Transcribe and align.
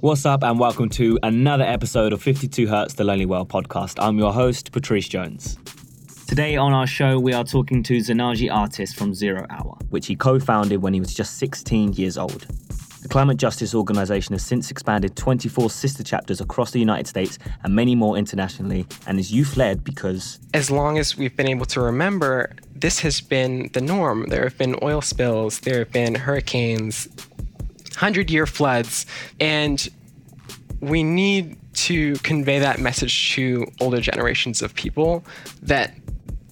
What's 0.00 0.26
up, 0.26 0.42
and 0.42 0.58
welcome 0.58 0.88
to 0.90 1.18
another 1.22 1.64
episode 1.64 2.12
of 2.12 2.22
52 2.22 2.66
Hertz, 2.66 2.94
the 2.94 3.04
Lonely 3.04 3.26
Whale 3.26 3.46
podcast. 3.46 4.02
I'm 4.02 4.18
your 4.18 4.32
host, 4.32 4.72
Patrice 4.72 5.08
Jones. 5.08 5.58
Today 6.26 6.56
on 6.56 6.72
our 6.72 6.86
show, 6.86 7.18
we 7.18 7.32
are 7.32 7.44
talking 7.44 7.82
to 7.82 7.98
Zanagee 7.98 8.52
Artis 8.52 8.92
from 8.92 9.14
Zero 9.14 9.46
Hour, 9.50 9.76
which 9.90 10.06
he 10.06 10.16
co 10.16 10.38
founded 10.38 10.82
when 10.82 10.94
he 10.94 11.00
was 11.00 11.14
just 11.14 11.38
16 11.38 11.94
years 11.94 12.16
old. 12.18 12.46
The 13.02 13.08
climate 13.08 13.36
justice 13.36 13.74
organization 13.74 14.32
has 14.32 14.42
since 14.42 14.70
expanded 14.70 15.16
24 15.16 15.68
sister 15.68 16.02
chapters 16.02 16.40
across 16.40 16.70
the 16.70 16.78
United 16.78 17.06
States 17.06 17.38
and 17.62 17.74
many 17.74 17.94
more 17.94 18.16
internationally, 18.16 18.86
and 19.06 19.20
is 19.20 19.30
youth 19.30 19.58
led 19.58 19.84
because. 19.84 20.38
As 20.54 20.70
long 20.70 20.96
as 20.98 21.16
we've 21.16 21.36
been 21.36 21.48
able 21.48 21.66
to 21.66 21.80
remember, 21.80 22.56
this 22.74 23.00
has 23.00 23.20
been 23.20 23.70
the 23.74 23.82
norm. 23.82 24.26
There 24.30 24.44
have 24.44 24.56
been 24.56 24.76
oil 24.82 25.02
spills, 25.02 25.60
there 25.60 25.80
have 25.80 25.92
been 25.92 26.14
hurricanes, 26.14 27.08
100 27.96 28.30
year 28.30 28.46
floods, 28.46 29.06
and 29.40 29.88
we 30.80 31.02
need 31.02 31.56
to 31.74 32.14
convey 32.16 32.58
that 32.58 32.78
message 32.78 33.32
to 33.34 33.66
older 33.80 34.00
generations 34.00 34.62
of 34.62 34.74
people 34.74 35.24
that 35.62 35.94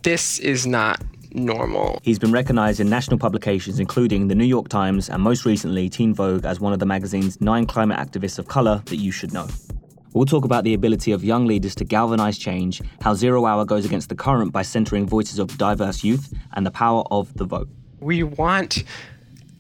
this 0.03 0.39
is 0.41 0.67
not 0.67 1.03
normal. 1.35 1.99
He's 2.03 2.19
been 2.19 2.33
recognized 2.33 2.81
in 2.81 2.91
national 2.91 3.19
publications 3.19 3.79
including 3.79 4.29
the 4.29 4.35
New 4.35 4.45
York 4.45 4.69
Times 4.69 5.09
and 5.09 5.23
most 5.23 5.45
recently 5.45 5.89
Teen 5.89 6.13
Vogue 6.15 6.45
as 6.45 6.61
one 6.61 6.73
of 6.73 6.79
the 6.79 6.87
magazine's 6.87 7.41
nine 7.41 7.67
climate 7.67 7.99
activists 7.99 8.39
of 8.39 8.49
color 8.49 8.83
that 8.87 8.97
you 8.97 9.13
should 9.13 9.33
know. 9.33 9.47
We'll 10.13 10.27
talk 10.27 10.45
about 10.45 10.65
the 10.65 10.75
ability 10.75 11.13
of 11.13 11.25
young 11.25 11.47
leaders 11.47 11.75
to 11.77 11.85
galvanize 11.85 12.37
change, 12.37 12.83
how 13.01 13.15
Zero 13.15 13.47
Hour 13.47 13.65
goes 13.65 13.87
against 13.87 14.11
the 14.11 14.15
current 14.15 14.53
by 14.53 14.61
centering 14.61 15.07
voices 15.07 15.39
of 15.39 15.57
diverse 15.57 16.05
youth, 16.05 16.35
and 16.53 16.67
the 16.67 16.71
power 16.71 17.03
of 17.11 17.33
the 17.35 17.45
vote. 17.47 17.69
We 18.01 18.23
want 18.23 18.85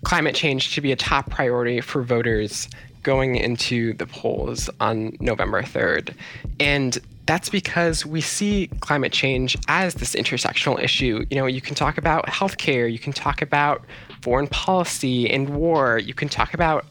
climate 0.04 0.34
change 0.34 0.74
to 0.74 0.80
be 0.80 0.92
a 0.92 0.96
top 0.96 1.30
priority 1.30 1.80
for 1.80 2.02
voters 2.02 2.68
going 3.02 3.36
into 3.36 3.94
the 3.94 4.06
polls 4.06 4.70
on 4.80 5.16
November 5.20 5.62
3rd. 5.62 6.14
And 6.60 6.98
that's 7.26 7.48
because 7.48 8.04
we 8.04 8.20
see 8.20 8.68
climate 8.80 9.12
change 9.12 9.56
as 9.68 9.94
this 9.94 10.14
intersectional 10.14 10.82
issue. 10.82 11.24
You 11.30 11.36
know, 11.36 11.46
you 11.46 11.60
can 11.60 11.74
talk 11.74 11.98
about 11.98 12.26
healthcare, 12.26 12.90
you 12.90 12.98
can 12.98 13.12
talk 13.12 13.42
about 13.42 13.84
foreign 14.22 14.48
policy 14.48 15.30
and 15.30 15.50
war, 15.50 15.98
you 15.98 16.14
can 16.14 16.28
talk 16.28 16.54
about 16.54 16.84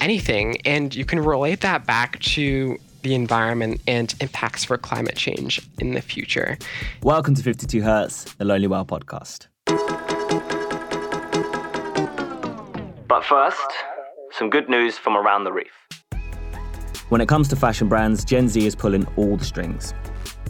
anything, 0.00 0.58
and 0.64 0.94
you 0.94 1.04
can 1.04 1.20
relate 1.20 1.60
that 1.60 1.86
back 1.86 2.18
to 2.20 2.78
the 3.02 3.14
environment 3.14 3.80
and 3.86 4.14
impacts 4.20 4.64
for 4.64 4.76
climate 4.76 5.16
change 5.16 5.66
in 5.78 5.94
the 5.94 6.02
future. 6.02 6.58
Welcome 7.02 7.34
to 7.34 7.42
52 7.42 7.80
Hertz, 7.80 8.24
the 8.34 8.44
Lonely 8.44 8.66
Whale 8.66 8.84
podcast. 8.84 9.46
But 13.10 13.24
first, 13.24 13.66
some 14.30 14.50
good 14.50 14.68
news 14.68 14.96
from 14.96 15.16
around 15.16 15.42
the 15.42 15.52
reef. 15.52 15.72
When 17.08 17.20
it 17.20 17.26
comes 17.26 17.48
to 17.48 17.56
fashion 17.56 17.88
brands, 17.88 18.24
Gen 18.24 18.48
Z 18.48 18.64
is 18.64 18.76
pulling 18.76 19.04
all 19.16 19.36
the 19.36 19.44
strings. 19.44 19.94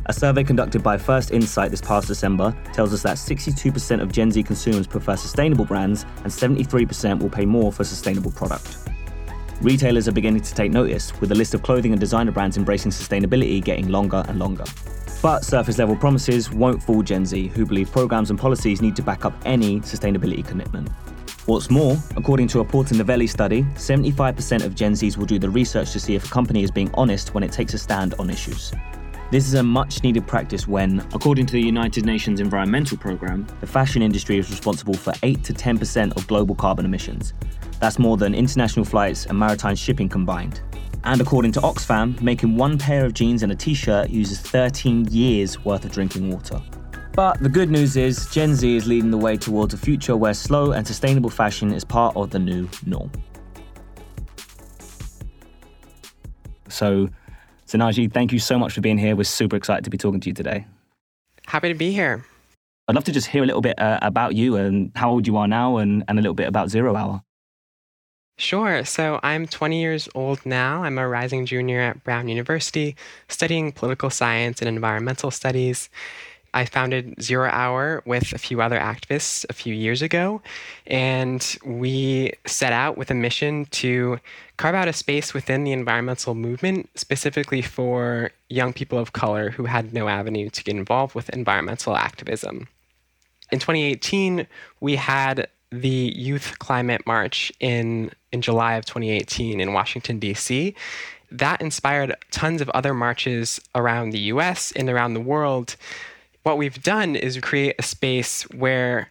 A 0.04 0.12
survey 0.12 0.44
conducted 0.44 0.82
by 0.82 0.98
First 0.98 1.30
Insight 1.30 1.70
this 1.70 1.80
past 1.80 2.06
December 2.06 2.54
tells 2.74 2.92
us 2.92 3.02
that 3.02 3.16
62% 3.16 4.02
of 4.02 4.12
Gen 4.12 4.30
Z 4.30 4.42
consumers 4.42 4.86
prefer 4.86 5.16
sustainable 5.16 5.64
brands 5.64 6.04
and 6.18 6.26
73% 6.26 7.22
will 7.22 7.30
pay 7.30 7.46
more 7.46 7.72
for 7.72 7.82
sustainable 7.82 8.30
product. 8.30 8.76
Retailers 9.62 10.06
are 10.06 10.12
beginning 10.12 10.42
to 10.42 10.54
take 10.54 10.70
notice, 10.70 11.18
with 11.18 11.30
the 11.30 11.34
list 11.34 11.54
of 11.54 11.62
clothing 11.62 11.92
and 11.92 12.00
designer 12.00 12.30
brands 12.30 12.58
embracing 12.58 12.90
sustainability 12.90 13.64
getting 13.64 13.88
longer 13.88 14.22
and 14.28 14.38
longer. 14.38 14.64
But 15.22 15.46
surface 15.46 15.78
level 15.78 15.96
promises 15.96 16.50
won't 16.50 16.82
fool 16.82 17.02
Gen 17.02 17.24
Z, 17.24 17.46
who 17.54 17.64
believe 17.64 17.90
programs 17.90 18.28
and 18.28 18.38
policies 18.38 18.82
need 18.82 18.96
to 18.96 19.02
back 19.02 19.24
up 19.24 19.32
any 19.46 19.80
sustainability 19.80 20.46
commitment. 20.46 20.90
What's 21.46 21.70
more, 21.70 21.96
according 22.16 22.48
to 22.48 22.60
a 22.60 22.64
Novelli 22.64 23.26
study, 23.26 23.62
75% 23.74 24.64
of 24.64 24.74
Gen 24.74 24.92
Zs 24.92 25.16
will 25.16 25.24
do 25.24 25.38
the 25.38 25.48
research 25.48 25.90
to 25.92 25.98
see 25.98 26.14
if 26.14 26.26
a 26.26 26.28
company 26.28 26.62
is 26.62 26.70
being 26.70 26.90
honest 26.94 27.32
when 27.32 27.42
it 27.42 27.50
takes 27.50 27.72
a 27.72 27.78
stand 27.78 28.14
on 28.18 28.28
issues. 28.28 28.72
This 29.30 29.46
is 29.46 29.54
a 29.54 29.62
much 29.62 30.02
needed 30.02 30.26
practice 30.26 30.68
when, 30.68 31.00
according 31.14 31.46
to 31.46 31.52
the 31.54 31.62
United 31.62 32.04
Nations 32.04 32.40
Environmental 32.40 32.98
Programme, 32.98 33.46
the 33.60 33.66
fashion 33.66 34.02
industry 34.02 34.36
is 34.36 34.50
responsible 34.50 34.94
for 34.94 35.14
8 35.22 35.42
to 35.44 35.54
10% 35.54 36.14
of 36.14 36.26
global 36.26 36.54
carbon 36.54 36.84
emissions. 36.84 37.32
That's 37.80 37.98
more 37.98 38.18
than 38.18 38.34
international 38.34 38.84
flights 38.84 39.24
and 39.24 39.38
maritime 39.38 39.76
shipping 39.76 40.10
combined. 40.10 40.60
And 41.04 41.22
according 41.22 41.52
to 41.52 41.60
Oxfam, 41.60 42.20
making 42.20 42.56
one 42.56 42.76
pair 42.76 43.06
of 43.06 43.14
jeans 43.14 43.42
and 43.42 43.50
a 43.50 43.56
t 43.56 43.72
shirt 43.72 44.10
uses 44.10 44.40
13 44.40 45.06
years 45.06 45.64
worth 45.64 45.86
of 45.86 45.92
drinking 45.92 46.30
water. 46.30 46.60
But 47.12 47.40
the 47.40 47.48
good 47.48 47.70
news 47.70 47.96
is, 47.96 48.30
Gen 48.30 48.54
Z 48.54 48.76
is 48.76 48.86
leading 48.86 49.10
the 49.10 49.18
way 49.18 49.36
towards 49.36 49.74
a 49.74 49.76
future 49.76 50.16
where 50.16 50.32
slow 50.32 50.72
and 50.72 50.86
sustainable 50.86 51.30
fashion 51.30 51.72
is 51.72 51.84
part 51.84 52.16
of 52.16 52.30
the 52.30 52.38
new 52.38 52.68
norm. 52.86 53.10
So, 56.68 57.08
Zanagee, 57.66 58.12
thank 58.12 58.32
you 58.32 58.38
so 58.38 58.58
much 58.58 58.72
for 58.72 58.80
being 58.80 58.96
here. 58.96 59.16
We're 59.16 59.24
super 59.24 59.56
excited 59.56 59.84
to 59.84 59.90
be 59.90 59.98
talking 59.98 60.20
to 60.20 60.28
you 60.28 60.34
today. 60.34 60.66
Happy 61.46 61.68
to 61.68 61.74
be 61.74 61.92
here. 61.92 62.24
I'd 62.86 62.94
love 62.94 63.04
to 63.04 63.12
just 63.12 63.26
hear 63.26 63.42
a 63.42 63.46
little 63.46 63.60
bit 63.60 63.78
uh, 63.78 63.98
about 64.02 64.34
you 64.34 64.56
and 64.56 64.92
how 64.94 65.10
old 65.10 65.26
you 65.26 65.36
are 65.36 65.48
now 65.48 65.76
and, 65.76 66.04
and 66.08 66.18
a 66.18 66.22
little 66.22 66.34
bit 66.34 66.48
about 66.48 66.70
Zero 66.70 66.96
Hour. 66.96 67.22
Sure. 68.38 68.84
So 68.84 69.20
I'm 69.22 69.46
20 69.46 69.80
years 69.80 70.08
old 70.14 70.46
now. 70.46 70.82
I'm 70.82 70.96
a 70.96 71.06
rising 71.06 71.44
junior 71.44 71.80
at 71.80 72.02
Brown 72.02 72.26
University 72.26 72.96
studying 73.28 73.70
political 73.70 74.08
science 74.08 74.62
and 74.62 74.68
environmental 74.68 75.30
studies. 75.30 75.90
I 76.52 76.64
founded 76.64 77.22
Zero 77.22 77.48
Hour 77.50 78.02
with 78.04 78.32
a 78.32 78.38
few 78.38 78.60
other 78.60 78.78
activists 78.78 79.46
a 79.48 79.52
few 79.52 79.72
years 79.74 80.02
ago, 80.02 80.42
and 80.86 81.56
we 81.64 82.32
set 82.46 82.72
out 82.72 82.98
with 82.98 83.10
a 83.10 83.14
mission 83.14 83.66
to 83.66 84.18
carve 84.56 84.74
out 84.74 84.88
a 84.88 84.92
space 84.92 85.32
within 85.32 85.64
the 85.64 85.72
environmental 85.72 86.34
movement, 86.34 86.90
specifically 86.96 87.62
for 87.62 88.30
young 88.48 88.72
people 88.72 88.98
of 88.98 89.12
color 89.12 89.50
who 89.50 89.66
had 89.66 89.94
no 89.94 90.08
avenue 90.08 90.50
to 90.50 90.64
get 90.64 90.74
involved 90.74 91.14
with 91.14 91.30
environmental 91.30 91.96
activism. 91.96 92.68
In 93.52 93.58
2018, 93.58 94.46
we 94.80 94.96
had 94.96 95.48
the 95.70 96.12
Youth 96.16 96.58
Climate 96.58 97.06
March 97.06 97.52
in, 97.60 98.10
in 98.32 98.42
July 98.42 98.74
of 98.74 98.84
2018 98.86 99.60
in 99.60 99.72
Washington, 99.72 100.18
D.C. 100.18 100.74
That 101.30 101.60
inspired 101.60 102.16
tons 102.32 102.60
of 102.60 102.68
other 102.70 102.92
marches 102.92 103.60
around 103.74 104.10
the 104.10 104.18
US 104.18 104.72
and 104.72 104.88
around 104.88 105.14
the 105.14 105.20
world 105.20 105.76
what 106.42 106.58
we've 106.58 106.82
done 106.82 107.16
is 107.16 107.38
create 107.38 107.76
a 107.78 107.82
space 107.82 108.42
where 108.50 109.10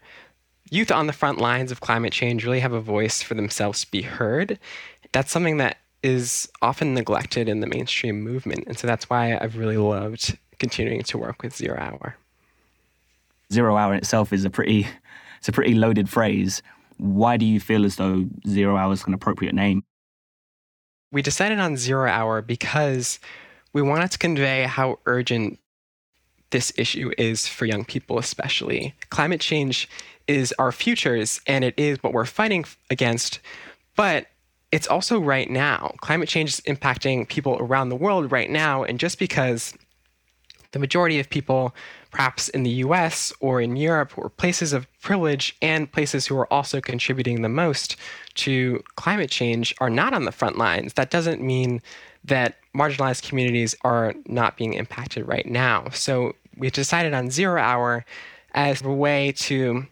youth 0.72 0.92
on 0.92 1.08
the 1.08 1.14
front 1.14 1.40
lines 1.40 1.72
of 1.72 1.82
climate 1.82 2.14
change 2.14 2.46
really 2.46 2.60
have 2.60 2.74
a 2.74 2.82
voice 2.82 3.22
for 3.22 3.34
themselves 3.34 3.86
to 3.86 3.92
be 3.92 4.02
heard. 4.02 4.60
That's 5.12 5.32
something 5.32 5.58
that 5.58 5.78
is 6.04 6.50
often 6.62 6.94
neglected 6.94 7.50
in 7.50 7.60
the 7.60 7.68
mainstream 7.68 8.22
movement. 8.22 8.64
And 8.68 8.78
so 8.78 8.88
that's 8.88 9.10
why 9.10 9.38
I've 9.38 9.58
really 9.58 9.78
loved 9.78 10.38
continuing 10.60 11.04
to 11.04 11.18
work 11.18 11.42
with 11.44 11.56
Zero 11.56 11.78
Hour. 11.80 12.16
Zero 13.52 13.76
Hour 13.76 13.94
in 13.94 14.00
itself 14.00 14.32
is 14.32 14.46
a 14.46 14.50
pretty 14.50 14.88
it's 15.40 15.50
a 15.50 15.52
pretty 15.52 15.74
loaded 15.74 16.10
phrase. 16.10 16.62
Why 16.98 17.38
do 17.38 17.46
you 17.46 17.60
feel 17.60 17.86
as 17.86 17.96
though 17.96 18.26
Zero 18.48 18.78
Hour 18.78 18.94
is 18.94 19.06
an 19.06 19.14
appropriate 19.14 19.56
name? 19.56 19.84
We 21.12 21.22
decided 21.22 21.60
on 21.60 21.78
Zero 21.78 22.10
Hour 22.10 22.42
because 22.42 23.20
we 23.74 23.82
wanted 23.82 24.12
to 24.12 24.18
convey 24.18 24.64
how 24.64 25.00
urgent 25.06 25.60
this 26.52 26.72
issue 26.78 27.12
is 27.18 27.48
for 27.48 27.66
young 27.66 27.86
people, 27.86 28.18
especially. 28.18 28.94
Climate 29.10 29.42
change 29.42 29.90
is 30.28 30.54
our 30.60 30.72
futures 30.72 31.42
and 31.48 31.64
it 31.64 31.74
is 31.78 32.02
what 32.04 32.14
we're 32.14 32.26
fighting 32.26 32.66
against, 32.90 33.40
but 33.96 34.28
it's 34.72 34.88
also 34.88 35.20
right 35.20 35.50
now. 35.50 35.94
Climate 36.02 36.30
change 36.30 36.50
is 36.50 36.62
impacting 36.62 37.28
people 37.28 37.58
around 37.60 37.90
the 37.90 37.96
world 37.96 38.32
right 38.32 38.50
now, 38.50 38.84
and 38.84 39.00
just 39.00 39.18
because 39.18 39.74
the 40.72 40.80
majority 40.80 41.20
of 41.20 41.30
people, 41.30 41.74
perhaps 42.12 42.50
in 42.50 42.62
the 42.62 42.70
US 42.70 43.34
or 43.40 43.60
in 43.60 43.76
Europe, 43.76 44.16
or 44.18 44.30
places 44.30 44.72
of 44.72 44.88
privilege 45.02 45.56
and 45.62 45.92
places 45.92 46.28
who 46.28 46.38
are 46.38 46.52
also 46.54 46.80
contributing 46.80 47.42
the 47.42 47.50
most 47.50 47.96
to 48.36 48.84
climate 48.96 49.32
change, 49.32 49.74
are 49.80 49.90
not 49.90 50.14
on 50.14 50.26
the 50.26 50.32
front 50.32 50.58
lines, 50.58 50.94
that 50.94 51.10
doesn't 51.10 51.42
mean 51.42 51.82
that 52.24 52.58
marginalized 52.76 53.28
communities 53.28 53.74
are 53.82 54.14
not 54.28 54.58
being 54.58 54.74
impacted 54.74 55.28
right 55.28 55.48
now. 55.48 55.90
So 55.92 56.36
we 56.60 56.70
decided 56.70 57.14
on 57.14 57.32
zero 57.32 57.62
hour 57.62 58.06
as 58.54 58.82
a 58.82 58.90
way 58.90 59.32
to 59.32 59.86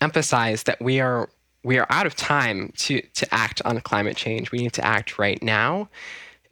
emphasize 0.00 0.64
that 0.64 0.80
we 0.80 1.00
are 1.00 1.28
we 1.62 1.78
are 1.78 1.86
out 1.90 2.06
of 2.06 2.16
time 2.16 2.72
to 2.78 3.00
to 3.14 3.34
act 3.34 3.60
on 3.64 3.80
climate 3.80 4.16
change. 4.16 4.52
We 4.52 4.58
need 4.58 4.72
to 4.74 4.84
act 4.84 5.18
right 5.18 5.42
now. 5.42 5.88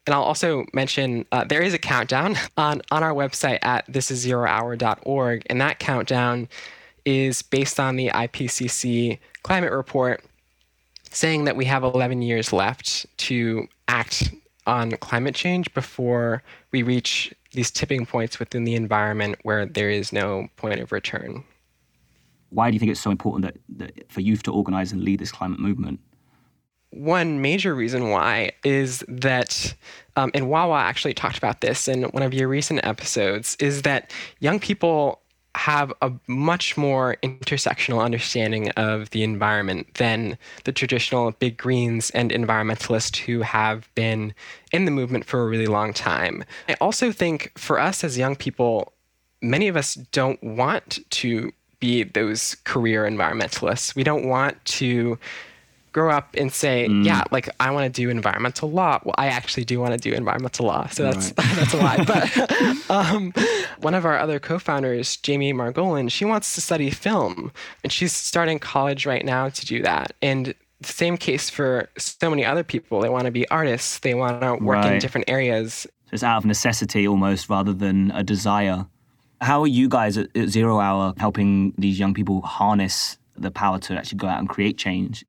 And 0.06 0.14
I'll 0.14 0.22
also 0.22 0.64
mention 0.72 1.26
uh, 1.32 1.44
there 1.44 1.60
is 1.60 1.74
a 1.74 1.78
countdown 1.78 2.34
on, 2.56 2.80
on 2.90 3.02
our 3.02 3.12
website 3.12 3.58
at 3.60 3.86
thisiszerohour.org, 3.92 5.42
and 5.50 5.60
that 5.60 5.78
countdown 5.80 6.48
is 7.04 7.42
based 7.42 7.78
on 7.78 7.96
the 7.96 8.08
IPCC 8.08 9.18
climate 9.42 9.70
report 9.70 10.24
saying 11.10 11.44
that 11.44 11.56
we 11.56 11.66
have 11.66 11.82
11 11.82 12.22
years 12.22 12.54
left 12.54 13.04
to 13.18 13.68
act 13.86 14.30
on 14.68 14.92
climate 14.92 15.34
change 15.34 15.72
before 15.74 16.42
we 16.70 16.82
reach 16.82 17.34
these 17.52 17.70
tipping 17.70 18.06
points 18.06 18.38
within 18.38 18.64
the 18.64 18.74
environment 18.74 19.36
where 19.42 19.66
there 19.66 19.90
is 19.90 20.12
no 20.12 20.48
point 20.56 20.78
of 20.80 20.92
return. 20.92 21.42
Why 22.50 22.70
do 22.70 22.74
you 22.74 22.78
think 22.78 22.92
it's 22.92 23.00
so 23.00 23.10
important 23.10 23.44
that, 23.44 23.56
that 23.78 24.12
for 24.12 24.20
youth 24.20 24.44
to 24.44 24.52
organize 24.52 24.92
and 24.92 25.02
lead 25.02 25.18
this 25.18 25.32
climate 25.32 25.58
movement? 25.58 26.00
one 26.90 27.40
major 27.42 27.74
reason 27.74 28.10
why 28.10 28.50
is 28.64 29.04
that, 29.08 29.74
um, 30.16 30.30
and 30.34 30.48
Wawa 30.48 30.78
actually 30.78 31.14
talked 31.14 31.38
about 31.38 31.60
this 31.60 31.86
in 31.86 32.04
one 32.04 32.22
of 32.22 32.32
your 32.32 32.48
recent 32.48 32.84
episodes, 32.84 33.56
is 33.60 33.82
that 33.82 34.12
young 34.40 34.58
people 34.58 35.20
have 35.54 35.92
a 36.02 36.12
much 36.26 36.76
more 36.76 37.16
intersectional 37.22 38.02
understanding 38.02 38.70
of 38.70 39.10
the 39.10 39.22
environment 39.22 39.94
than 39.94 40.38
the 40.64 40.72
traditional 40.72 41.30
big 41.32 41.56
greens 41.56 42.10
and 42.10 42.30
environmentalists 42.30 43.16
who 43.16 43.40
have 43.42 43.88
been 43.94 44.34
in 44.72 44.84
the 44.84 44.90
movement 44.90 45.24
for 45.24 45.42
a 45.42 45.46
really 45.46 45.66
long 45.66 45.92
time. 45.92 46.44
I 46.68 46.74
also 46.80 47.10
think 47.12 47.52
for 47.58 47.78
us 47.80 48.04
as 48.04 48.18
young 48.18 48.36
people, 48.36 48.92
many 49.40 49.68
of 49.68 49.76
us 49.76 49.94
don't 49.94 50.42
want 50.42 50.98
to 51.10 51.52
be 51.80 52.02
those 52.02 52.56
career 52.64 53.04
environmentalists. 53.04 53.94
We 53.94 54.02
don't 54.04 54.26
want 54.26 54.62
to 54.64 55.18
grow 55.98 56.10
up 56.10 56.34
and 56.36 56.52
say, 56.52 56.86
mm. 56.88 57.04
yeah, 57.04 57.24
like 57.32 57.48
I 57.58 57.72
want 57.72 57.92
to 57.92 58.02
do 58.02 58.08
environmental 58.08 58.70
law. 58.70 59.00
Well, 59.04 59.16
I 59.18 59.26
actually 59.26 59.64
do 59.64 59.80
want 59.80 59.94
to 59.94 59.98
do 59.98 60.14
environmental 60.14 60.66
law, 60.66 60.86
so 60.86 61.02
that's 61.02 61.32
right. 61.36 61.56
that's 61.56 61.74
a 61.74 61.76
lie. 61.78 62.04
But 62.04 62.90
um, 62.90 63.32
one 63.80 63.94
of 63.94 64.04
our 64.04 64.16
other 64.16 64.38
co-founders, 64.38 65.16
Jamie 65.16 65.52
Margolin, 65.52 66.10
she 66.10 66.24
wants 66.24 66.54
to 66.54 66.60
study 66.60 66.90
film, 66.90 67.50
and 67.82 67.92
she's 67.92 68.12
starting 68.12 68.60
college 68.60 69.06
right 69.06 69.24
now 69.24 69.48
to 69.48 69.66
do 69.66 69.82
that. 69.82 70.12
And 70.22 70.54
the 70.80 70.92
same 70.92 71.16
case 71.16 71.50
for 71.50 71.88
so 71.98 72.30
many 72.30 72.44
other 72.44 72.62
people. 72.62 73.00
They 73.00 73.08
want 73.08 73.24
to 73.24 73.32
be 73.32 73.48
artists. 73.48 73.98
They 73.98 74.14
want 74.14 74.40
to 74.40 74.54
work 74.64 74.76
right. 74.76 74.92
in 74.92 74.98
different 75.00 75.28
areas. 75.28 75.88
So 76.06 76.12
it's 76.12 76.22
out 76.22 76.38
of 76.38 76.44
necessity 76.44 77.08
almost 77.08 77.50
rather 77.50 77.72
than 77.72 78.12
a 78.12 78.22
desire. 78.22 78.86
How 79.40 79.62
are 79.62 79.66
you 79.66 79.88
guys 79.88 80.16
at, 80.16 80.34
at 80.36 80.48
Zero 80.48 80.78
Hour 80.78 81.14
helping 81.16 81.74
these 81.76 81.98
young 81.98 82.14
people 82.14 82.40
harness 82.42 83.18
the 83.36 83.50
power 83.50 83.78
to 83.80 83.94
actually 83.94 84.18
go 84.18 84.28
out 84.28 84.38
and 84.38 84.48
create 84.48 84.78
change? 84.78 85.24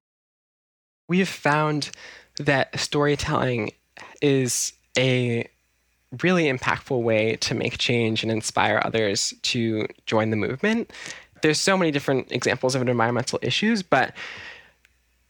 We 1.09 1.19
have 1.19 1.27
found 1.27 1.89
that 2.37 2.79
storytelling 2.79 3.71
is 4.21 4.71
a 4.97 5.45
really 6.23 6.45
impactful 6.45 7.01
way 7.01 7.35
to 7.37 7.53
make 7.53 7.77
change 7.77 8.23
and 8.23 8.31
inspire 8.31 8.81
others 8.85 9.33
to 9.41 9.85
join 10.05 10.29
the 10.29 10.37
movement. 10.37 10.91
There's 11.41 11.59
so 11.59 11.77
many 11.77 11.91
different 11.91 12.31
examples 12.31 12.75
of 12.75 12.87
environmental 12.87 13.39
issues, 13.41 13.83
but 13.83 14.13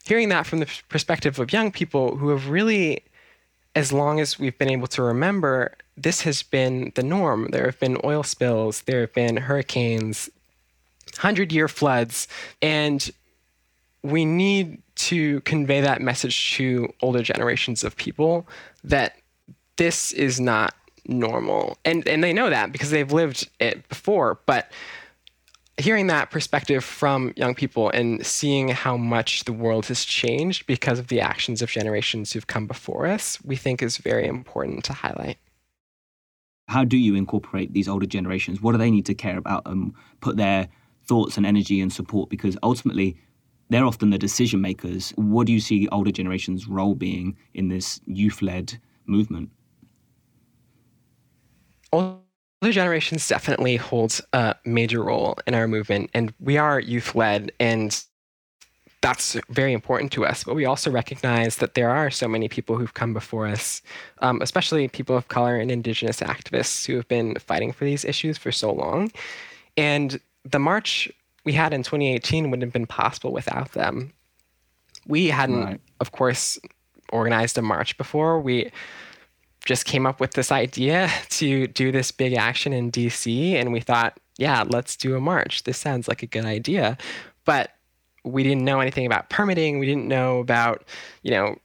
hearing 0.04 0.30
that 0.30 0.46
from 0.46 0.60
the 0.60 0.68
perspective 0.90 1.40
of 1.40 1.52
young 1.52 1.72
people 1.72 2.18
who 2.18 2.30
have 2.30 2.50
really, 2.50 3.04
as 3.76 3.92
long 3.92 4.20
as 4.20 4.38
we've 4.38 4.58
been 4.58 4.70
able 4.70 4.88
to 4.88 5.02
remember, 5.02 5.76
this 5.98 6.22
has 6.22 6.44
been 6.44 6.92
the 6.96 7.04
norm. 7.04 7.50
There 7.52 7.66
have 7.66 7.80
been 7.80 7.98
oil 8.04 8.24
spills, 8.24 8.82
there 8.82 9.02
have 9.02 9.14
been 9.14 9.38
hurricanes, 9.38 10.30
100 11.16 11.52
year 11.52 11.68
floods, 11.68 12.28
and 12.62 13.12
we 14.04 14.26
need 14.26 14.82
to 14.96 15.42
convey 15.42 15.82
that 15.82 16.02
message 16.02 16.56
to 16.56 16.94
older 17.02 17.22
generations 17.22 17.84
of 17.84 17.96
people 17.96 18.48
that 18.84 19.16
this 19.78 20.12
is 20.12 20.40
not 20.40 20.74
normal. 21.06 21.78
And 21.86 22.08
and 22.08 22.24
they 22.24 22.34
know 22.34 22.50
that 22.50 22.72
because 22.72 22.92
they've 22.92 23.12
lived 23.12 23.50
it 23.60 23.88
before, 23.90 24.40
but 24.46 24.72
hearing 25.80 26.08
that 26.08 26.30
perspective 26.30 26.84
from 26.84 27.34
young 27.36 27.56
people 27.56 27.90
and 27.90 28.26
seeing 28.26 28.68
how 28.70 28.98
much 28.98 29.46
the 29.46 29.54
world 29.54 29.86
has 29.88 30.04
changed 30.04 30.66
because 30.68 31.00
of 31.00 31.08
the 31.08 31.22
actions 31.22 31.62
of 31.62 31.70
generations 31.70 32.34
who've 32.34 32.48
come 32.48 32.68
before 32.68 33.08
us, 33.08 33.40
we 33.44 33.56
think 33.56 33.82
is 33.82 33.98
very 33.98 34.28
important 34.28 34.84
to 34.84 34.94
highlight. 34.94 35.38
How 36.68 36.84
do 36.84 36.98
you 36.98 37.16
incorporate 37.16 37.74
these 37.74 37.88
older 37.88 38.06
generations? 38.06 38.62
What 38.62 38.74
do 38.74 38.78
they 38.78 38.92
need 38.92 39.06
to 39.08 39.16
care 39.16 39.38
about 39.38 39.64
and 39.66 39.94
put 40.20 40.38
their 40.38 40.68
thoughts 41.08 41.38
and 41.38 41.46
energy 41.46 41.82
and 41.82 41.92
support? 41.92 42.30
Because 42.30 42.58
ultimately, 42.62 43.18
they're 43.70 43.86
often 43.86 44.10
the 44.10 44.18
decision 44.18 44.62
makers. 44.62 45.12
What 45.16 45.48
do 45.48 45.54
you 45.54 45.60
see 45.60 45.88
older 45.90 46.12
generations' 46.12 46.68
role 46.68 46.96
being 46.96 47.38
in 47.54 47.70
this 47.70 48.02
youth 48.06 48.42
led 48.42 48.80
movement? 49.06 49.50
Older 51.92 52.20
generations 52.64 53.28
definitely 53.28 53.78
holds 53.78 54.22
a 54.34 54.56
major 54.66 55.04
role 55.04 55.38
in 55.48 55.54
our 55.56 55.68
movement, 55.68 56.10
and 56.14 56.34
we 56.40 56.58
are 56.58 56.80
youth 56.80 57.16
led, 57.16 57.52
and 57.60 58.04
that's 59.02 59.38
very 59.50 59.72
important 59.72 60.12
to 60.12 60.26
us. 60.26 60.44
But 60.44 60.56
we 60.56 60.66
also 60.66 60.92
recognize 60.92 61.58
that 61.58 61.74
there 61.74 61.90
are 61.90 62.12
so 62.12 62.28
many 62.28 62.50
people 62.50 62.78
who've 62.78 62.94
come 62.94 63.14
before 63.14 63.48
us, 63.48 63.82
um, 64.20 64.42
especially 64.42 64.88
people 64.88 65.16
of 65.16 65.30
color 65.30 65.56
and 65.56 65.72
indigenous 65.72 66.20
activists 66.20 66.86
who 66.86 66.96
have 66.96 67.08
been 67.08 67.36
fighting 67.36 67.72
for 67.72 67.86
these 67.86 68.04
issues 68.04 68.38
for 68.38 68.52
so 68.52 68.72
long. 68.72 69.12
And 69.78 70.20
the 70.44 70.60
march 70.60 71.10
we 71.50 71.54
had 71.54 71.74
in 71.74 71.82
2018 71.82 72.52
wouldn't 72.52 72.62
have 72.62 72.72
been 72.72 72.86
possible 72.86 73.32
without 73.34 73.72
them. 73.72 74.14
We 75.08 75.30
hadn't, 75.30 75.64
right. 75.64 75.82
of 76.00 76.12
course, 76.12 76.60
organized 77.12 77.58
a 77.58 77.64
march 77.64 77.98
before. 77.98 78.40
We 78.40 78.72
just 79.66 79.86
came 79.86 80.06
up 80.06 80.20
with 80.20 80.34
this 80.34 80.52
idea 80.52 81.10
to 81.30 81.66
do 81.66 81.92
this 81.92 82.12
big 82.12 82.34
action 82.36 82.72
in 82.72 82.92
DC, 82.92 83.54
and 83.54 83.74
we 83.74 83.80
thought, 83.80 84.20
yeah, 84.38 84.64
let's 84.70 84.96
do 84.96 85.16
a 85.16 85.20
march. 85.20 85.64
This 85.64 85.80
sounds 85.80 86.08
like 86.08 86.22
a 86.22 86.28
good 86.28 86.46
idea. 86.46 87.00
But 87.46 87.72
we 88.24 88.44
didn't 88.44 88.64
know 88.64 88.80
anything 88.80 89.08
about 89.08 89.32
permitting. 89.32 89.80
We 89.80 89.88
didn't 89.88 90.08
know 90.08 90.42
about, 90.42 90.84
you 91.24 91.32
know, 91.32 91.58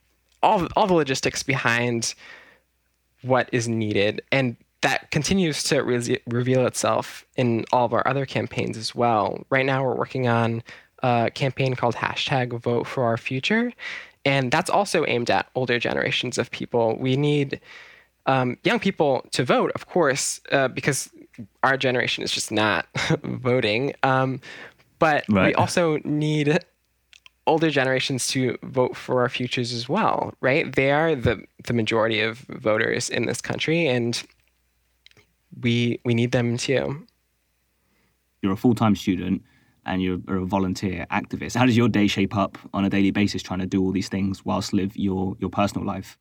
all, 0.42 0.66
all 0.76 0.86
the 0.86 0.94
logistics 0.94 1.42
behind 1.42 2.14
what 3.20 3.50
is 3.52 3.69
needed. 3.69 4.22
And 4.32 4.56
that 4.84 5.10
continues 5.10 5.62
to 5.62 5.81
re- 5.81 6.20
reveal 6.26 6.66
itself 6.66 7.25
in 7.36 7.64
all 7.72 7.86
of 7.86 7.94
our 7.94 8.06
other 8.06 8.26
campaigns 8.26 8.76
as 8.76 8.94
well. 8.94 9.42
Right 9.48 9.64
now, 9.64 9.82
we're 9.82 9.96
working 9.96 10.28
on 10.28 10.62
a 11.02 11.31
campaign 11.34 11.75
called 11.75 11.94
hashtag 11.94 12.60
Vote 12.60 12.86
for 12.86 13.04
Our 13.04 13.16
Future, 13.16 13.72
and 14.26 14.52
that's 14.52 14.69
also 14.69 15.06
aimed 15.08 15.31
at 15.31 15.48
older 15.54 15.78
generations 15.78 16.36
of 16.36 16.50
people. 16.50 16.98
We 17.00 17.16
need 17.16 17.60
um, 18.26 18.58
young 18.62 18.78
people 18.78 19.25
to 19.32 19.42
vote, 19.42 19.72
of 19.75 19.88
course, 19.88 20.42
uh, 20.52 20.69
because 20.69 21.08
our 21.62 21.78
generation 21.78 22.22
is 22.22 22.31
just 22.31 22.52
not 22.52 22.86
voting. 23.22 23.94
Um, 24.02 24.38
but 24.98 25.25
right. 25.31 25.46
we 25.46 25.54
also 25.54 25.98
need 26.04 26.62
older 27.46 27.70
generations 27.70 28.26
to 28.28 28.58
vote 28.62 28.96
for 28.96 29.22
our 29.22 29.31
futures 29.31 29.72
as 29.72 29.88
well, 29.88 30.34
right? 30.42 30.75
They 30.75 30.90
are 30.90 31.14
the 31.14 31.42
the 31.64 31.72
majority 31.72 32.20
of 32.20 32.40
voters 32.50 33.08
in 33.08 33.25
this 33.25 33.40
country, 33.40 33.86
and 33.86 34.22
we 35.60 36.00
we 36.04 36.14
need 36.14 36.32
them 36.32 36.56
too. 36.56 37.06
You're 38.42 38.52
a 38.52 38.56
full 38.56 38.74
time 38.74 38.96
student 38.96 39.42
and 39.86 40.02
you're 40.02 40.20
a 40.28 40.44
volunteer 40.44 41.06
activist. 41.10 41.56
How 41.56 41.66
does 41.66 41.76
your 41.76 41.88
day 41.88 42.06
shape 42.06 42.36
up 42.36 42.58
on 42.72 42.84
a 42.84 42.90
daily 42.90 43.10
basis 43.10 43.42
trying 43.42 43.60
to 43.60 43.66
do 43.66 43.82
all 43.82 43.92
these 43.92 44.08
things 44.08 44.44
whilst 44.44 44.72
live 44.72 44.96
your 44.96 45.36
your 45.38 45.50
personal 45.50 45.86
life? 45.86 46.19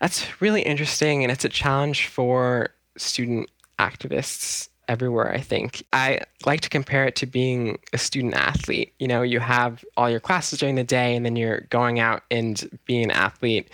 That's 0.00 0.40
really 0.40 0.62
interesting 0.62 1.22
and 1.22 1.32
it's 1.32 1.44
a 1.44 1.48
challenge 1.48 2.06
for 2.06 2.70
student 2.96 3.50
activists 3.78 4.68
everywhere, 4.88 5.32
I 5.32 5.40
think. 5.40 5.84
I 5.92 6.20
like 6.46 6.62
to 6.62 6.68
compare 6.68 7.04
it 7.04 7.14
to 7.16 7.26
being 7.26 7.78
a 7.92 7.98
student 7.98 8.34
athlete. 8.34 8.94
You 8.98 9.06
know, 9.06 9.22
you 9.22 9.38
have 9.40 9.84
all 9.96 10.08
your 10.08 10.20
classes 10.20 10.58
during 10.58 10.76
the 10.76 10.84
day 10.84 11.14
and 11.14 11.24
then 11.24 11.36
you're 11.36 11.66
going 11.70 12.00
out 12.00 12.22
and 12.30 12.80
being 12.86 13.04
an 13.04 13.10
athlete 13.10 13.70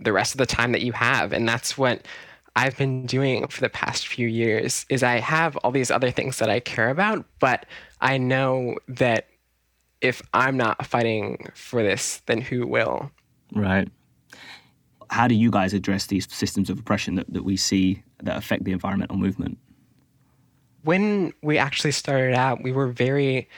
the 0.00 0.12
rest 0.12 0.34
of 0.34 0.38
the 0.38 0.46
time 0.46 0.72
that 0.72 0.82
you 0.82 0.92
have. 0.92 1.32
And 1.32 1.48
that's 1.48 1.76
what 1.76 2.06
I've 2.56 2.76
been 2.76 3.06
doing 3.06 3.46
for 3.48 3.60
the 3.60 3.68
past 3.68 4.08
few 4.08 4.26
years 4.26 4.84
is 4.88 5.02
I 5.02 5.20
have 5.20 5.56
all 5.58 5.70
these 5.70 5.90
other 5.90 6.10
things 6.10 6.38
that 6.38 6.50
I 6.50 6.60
care 6.60 6.90
about, 6.90 7.24
but 7.38 7.66
I 8.00 8.18
know 8.18 8.76
that 8.88 9.28
if 10.00 10.22
I'm 10.32 10.56
not 10.56 10.86
fighting 10.86 11.50
for 11.54 11.82
this, 11.82 12.22
then 12.26 12.40
who 12.40 12.66
will? 12.66 13.10
Right. 13.54 13.88
How 15.10 15.26
do 15.26 15.34
you 15.34 15.50
guys 15.50 15.72
address 15.72 16.06
these 16.06 16.30
systems 16.32 16.70
of 16.70 16.78
oppression 16.78 17.14
that, 17.16 17.32
that 17.32 17.44
we 17.44 17.56
see 17.56 18.02
that 18.22 18.36
affect 18.36 18.64
the 18.64 18.72
environmental 18.72 19.16
movement? 19.16 19.58
When 20.82 21.32
we 21.42 21.58
actually 21.58 21.92
started 21.92 22.34
out, 22.34 22.62
we 22.62 22.72
were 22.72 22.88
very 22.88 23.48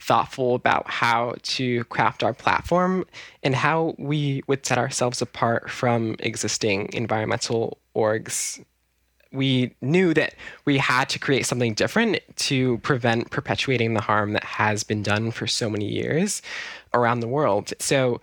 thoughtful 0.00 0.54
about 0.54 0.90
how 0.90 1.34
to 1.42 1.84
craft 1.84 2.24
our 2.24 2.32
platform 2.32 3.04
and 3.42 3.54
how 3.54 3.94
we 3.98 4.42
would 4.46 4.64
set 4.64 4.78
ourselves 4.78 5.20
apart 5.20 5.70
from 5.70 6.16
existing 6.20 6.88
environmental 6.92 7.78
orgs. 7.94 8.64
We 9.32 9.74
knew 9.80 10.12
that 10.14 10.34
we 10.64 10.78
had 10.78 11.08
to 11.10 11.18
create 11.18 11.46
something 11.46 11.74
different 11.74 12.20
to 12.36 12.78
prevent 12.78 13.30
perpetuating 13.30 13.94
the 13.94 14.00
harm 14.00 14.32
that 14.32 14.42
has 14.42 14.82
been 14.82 15.02
done 15.02 15.30
for 15.30 15.46
so 15.46 15.70
many 15.70 15.86
years 15.86 16.42
around 16.94 17.20
the 17.20 17.28
world. 17.28 17.72
So 17.78 18.20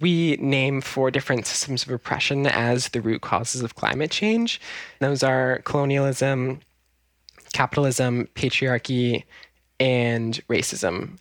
we 0.00 0.36
name 0.36 0.80
four 0.80 1.10
different 1.10 1.46
systems 1.46 1.84
of 1.84 1.90
oppression 1.90 2.46
as 2.46 2.88
the 2.88 3.00
root 3.00 3.20
causes 3.20 3.62
of 3.62 3.74
climate 3.74 4.10
change. 4.10 4.60
Those 5.00 5.22
are 5.22 5.60
colonialism, 5.64 6.60
capitalism, 7.52 8.28
patriarchy, 8.34 9.24
and 9.82 10.40
racism. 10.48 11.18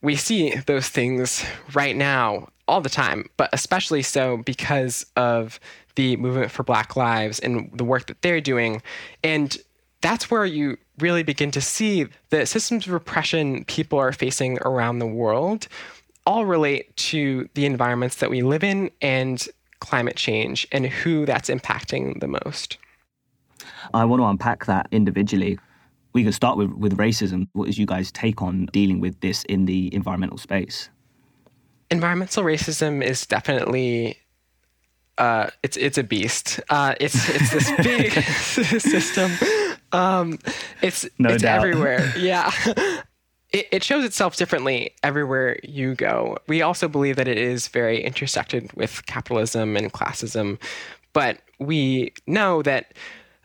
We 0.00 0.14
see 0.14 0.54
those 0.66 0.88
things 0.88 1.44
right 1.74 1.96
now 1.96 2.48
all 2.68 2.80
the 2.80 2.88
time, 2.88 3.28
but 3.36 3.50
especially 3.52 4.02
so 4.02 4.36
because 4.36 5.04
of 5.16 5.58
the 5.96 6.16
movement 6.16 6.52
for 6.52 6.62
Black 6.62 6.94
Lives 6.94 7.40
and 7.40 7.70
the 7.76 7.84
work 7.84 8.06
that 8.06 8.22
they're 8.22 8.40
doing. 8.40 8.82
And 9.24 9.58
that's 10.00 10.30
where 10.30 10.46
you 10.46 10.78
really 11.00 11.24
begin 11.24 11.50
to 11.50 11.60
see 11.60 12.06
the 12.30 12.46
systems 12.46 12.86
of 12.86 12.92
repression 12.92 13.64
people 13.64 13.98
are 13.98 14.12
facing 14.12 14.58
around 14.60 15.00
the 15.00 15.06
world 15.06 15.66
all 16.24 16.46
relate 16.46 16.96
to 16.96 17.48
the 17.54 17.66
environments 17.66 18.16
that 18.16 18.30
we 18.30 18.42
live 18.42 18.62
in 18.62 18.92
and 19.02 19.48
climate 19.80 20.14
change 20.14 20.68
and 20.70 20.86
who 20.86 21.26
that's 21.26 21.50
impacting 21.50 22.20
the 22.20 22.28
most. 22.28 22.78
I 23.92 24.04
want 24.04 24.20
to 24.20 24.26
unpack 24.26 24.66
that 24.66 24.86
individually. 24.92 25.58
We 26.18 26.24
can 26.24 26.32
start 26.32 26.58
with, 26.58 26.72
with 26.72 26.96
racism. 26.96 27.46
What 27.52 27.68
is 27.68 27.78
you 27.78 27.86
guys' 27.86 28.10
take 28.10 28.42
on 28.42 28.66
dealing 28.72 28.98
with 28.98 29.20
this 29.20 29.44
in 29.44 29.66
the 29.66 29.94
environmental 29.94 30.36
space? 30.36 30.90
Environmental 31.92 32.42
racism 32.42 33.04
is 33.04 33.24
definitely 33.24 34.18
uh, 35.16 35.50
it's 35.62 35.76
it's 35.76 35.96
a 35.96 36.02
beast. 36.02 36.58
Uh, 36.70 36.96
it's 36.98 37.28
it's 37.28 37.52
this 37.52 37.70
big 37.84 38.12
system. 38.80 39.30
Um, 39.92 40.40
it's 40.82 41.08
no 41.20 41.28
it's 41.34 41.44
doubt. 41.44 41.58
everywhere. 41.58 42.12
Yeah. 42.18 42.50
It, 43.52 43.68
it 43.70 43.84
shows 43.84 44.04
itself 44.04 44.34
differently 44.34 44.90
everywhere 45.04 45.60
you 45.62 45.94
go. 45.94 46.36
We 46.48 46.62
also 46.62 46.88
believe 46.88 47.14
that 47.14 47.28
it 47.28 47.38
is 47.38 47.68
very 47.68 48.02
intersected 48.02 48.72
with 48.72 49.06
capitalism 49.06 49.76
and 49.76 49.92
classism, 49.92 50.60
but 51.12 51.38
we 51.60 52.12
know 52.26 52.60
that 52.62 52.94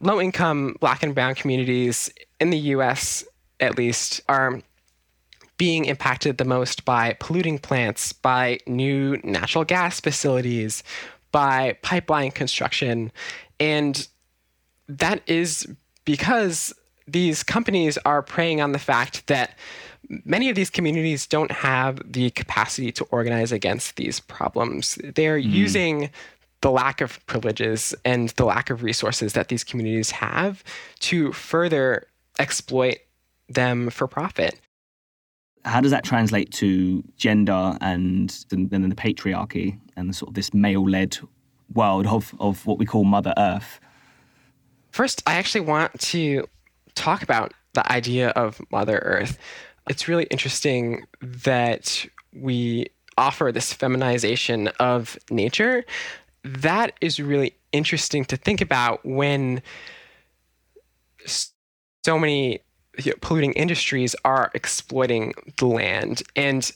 low 0.03 0.21
income 0.21 0.75
black 0.79 1.01
and 1.01 1.15
brown 1.15 1.35
communities 1.35 2.11
in 2.39 2.49
the 2.49 2.57
US, 2.57 3.23
at 3.59 3.77
least, 3.77 4.21
are 4.27 4.61
being 5.57 5.85
impacted 5.85 6.37
the 6.37 6.45
most 6.45 6.83
by 6.83 7.15
polluting 7.19 7.57
plants, 7.57 8.11
by 8.11 8.57
new 8.67 9.17
natural 9.23 9.63
gas 9.63 9.99
facilities, 9.99 10.83
by 11.31 11.77
pipeline 11.81 12.31
construction. 12.31 13.11
And 13.59 14.07
that 14.87 15.21
is 15.27 15.67
because 16.05 16.73
these 17.07 17.43
companies 17.43 17.97
are 17.99 18.21
preying 18.21 18.61
on 18.61 18.71
the 18.71 18.79
fact 18.79 19.27
that 19.27 19.57
many 20.25 20.49
of 20.49 20.55
these 20.55 20.69
communities 20.69 21.25
don't 21.25 21.51
have 21.51 21.99
the 22.11 22.29
capacity 22.31 22.91
to 22.91 23.05
organize 23.05 23.51
against 23.51 23.95
these 23.95 24.19
problems. 24.19 24.95
They're 25.15 25.39
mm. 25.39 25.49
using 25.49 26.09
the 26.63 26.71
lack 26.71 27.01
of 27.01 27.23
privileges 27.25 27.93
and 28.05 28.29
the 28.29 28.45
lack 28.45 28.69
of 28.69 28.83
resources 28.83 29.33
that 29.33 29.49
these 29.49 29.65
communities 29.65 30.11
have 30.11 30.63
to 30.99 31.33
further 31.33 32.07
exploit 32.39 32.99
them 33.49 33.89
for 33.89 34.07
profit. 34.07 34.57
How 35.65 35.81
does 35.81 35.91
that 35.91 36.05
translate 36.05 36.51
to 36.53 37.03
gender 37.17 37.77
and 37.81 38.29
then 38.49 38.87
the 38.87 38.95
patriarchy 38.95 39.77
and 39.97 40.09
the 40.09 40.13
sort 40.13 40.29
of 40.29 40.35
this 40.35 40.53
male-led 40.53 41.17
world 41.73 42.07
of, 42.07 42.33
of 42.39 42.65
what 42.65 42.79
we 42.79 42.85
call 42.85 43.03
Mother 43.03 43.33
Earth? 43.37 43.81
First, 44.91 45.21
I 45.27 45.33
actually 45.33 45.65
want 45.65 45.99
to 45.99 46.47
talk 46.95 47.23
about 47.23 47.53
the 47.73 47.91
idea 47.91 48.29
of 48.29 48.61
Mother 48.71 48.99
Earth. 48.99 49.37
It's 49.89 50.07
really 50.07 50.27
interesting 50.31 51.05
that 51.21 52.05
we 52.31 52.87
offer 53.17 53.51
this 53.51 53.73
feminization 53.73 54.69
of 54.79 55.17
nature. 55.29 55.83
That 56.43 56.93
is 57.01 57.19
really 57.19 57.55
interesting 57.71 58.25
to 58.25 58.37
think 58.37 58.61
about 58.61 59.05
when 59.05 59.61
so 61.25 62.19
many 62.19 62.59
polluting 63.21 63.53
industries 63.53 64.15
are 64.25 64.51
exploiting 64.53 65.33
the 65.57 65.65
land. 65.65 66.21
And 66.35 66.69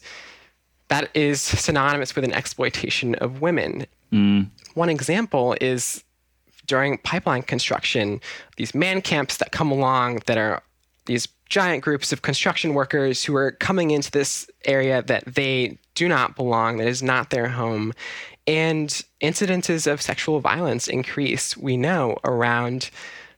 that 0.88 1.10
is 1.14 1.40
synonymous 1.40 2.14
with 2.16 2.24
an 2.24 2.32
exploitation 2.32 3.14
of 3.16 3.40
women. 3.40 3.86
Mm. 4.12 4.48
One 4.74 4.88
example 4.88 5.54
is 5.60 6.02
during 6.66 6.98
pipeline 6.98 7.42
construction, 7.42 8.20
these 8.56 8.74
man 8.74 9.00
camps 9.02 9.38
that 9.38 9.52
come 9.52 9.70
along 9.70 10.22
that 10.26 10.38
are 10.38 10.62
these 11.06 11.28
giant 11.48 11.82
groups 11.82 12.12
of 12.12 12.20
construction 12.22 12.74
workers 12.74 13.24
who 13.24 13.34
are 13.34 13.52
coming 13.52 13.90
into 13.90 14.10
this 14.10 14.46
area 14.66 15.02
that 15.02 15.24
they 15.26 15.78
do 15.94 16.06
not 16.06 16.36
belong, 16.36 16.76
that 16.76 16.86
is 16.86 17.02
not 17.02 17.30
their 17.30 17.48
home. 17.48 17.92
And 18.48 18.88
incidences 19.20 19.86
of 19.86 20.00
sexual 20.00 20.40
violence 20.40 20.88
increase, 20.88 21.54
we 21.54 21.76
know, 21.76 22.16
around 22.24 22.90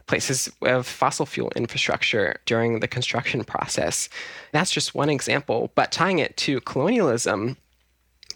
places 0.07 0.51
of 0.63 0.87
fossil 0.87 1.27
fuel 1.27 1.53
infrastructure 1.57 2.37
during 2.47 2.79
the 2.79 2.89
construction 2.89 3.43
process. 3.45 4.09
That's 4.53 4.71
just 4.71 4.95
one 4.95 5.11
example. 5.11 5.73
But 5.75 5.91
tying 5.91 6.21
it 6.21 6.37
to 6.39 6.61
colonialism, 6.61 7.57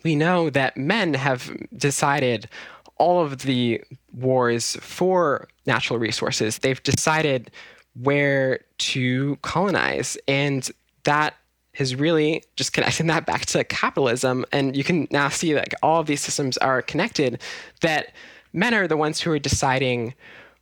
we 0.03 0.17
know 0.17 0.51
that 0.51 0.77
men 0.77 1.15
have 1.15 1.57
decided 1.77 2.49
all 2.97 3.25
of 3.25 3.39
the 3.43 3.81
wars 4.13 4.77
for 4.81 5.49
natural 5.67 5.99
resources, 5.99 6.59
they've 6.59 6.83
decided 6.83 7.53
where 8.01 8.61
to 8.79 9.37
colonize. 9.43 10.17
And 10.27 10.69
that 11.05 11.35
is 11.79 11.97
really 11.97 12.45
just 12.57 12.73
connecting 12.73 13.07
that 13.09 13.27
back 13.27 13.47
to 13.47 13.65
capitalism. 13.65 14.45
And 14.53 14.77
you 14.77 14.85
can 14.85 15.09
now 15.11 15.29
see 15.29 15.53
that 15.53 15.75
all 15.83 16.01
of 16.01 16.07
these 16.07 16.21
systems 16.21 16.57
are 16.59 16.83
connected, 16.83 17.41
that 17.81 18.13
men 18.53 18.75
are 18.75 18.87
the 18.87 18.97
ones 18.97 19.21
who 19.21 19.31
are 19.33 19.39
deciding 19.39 20.15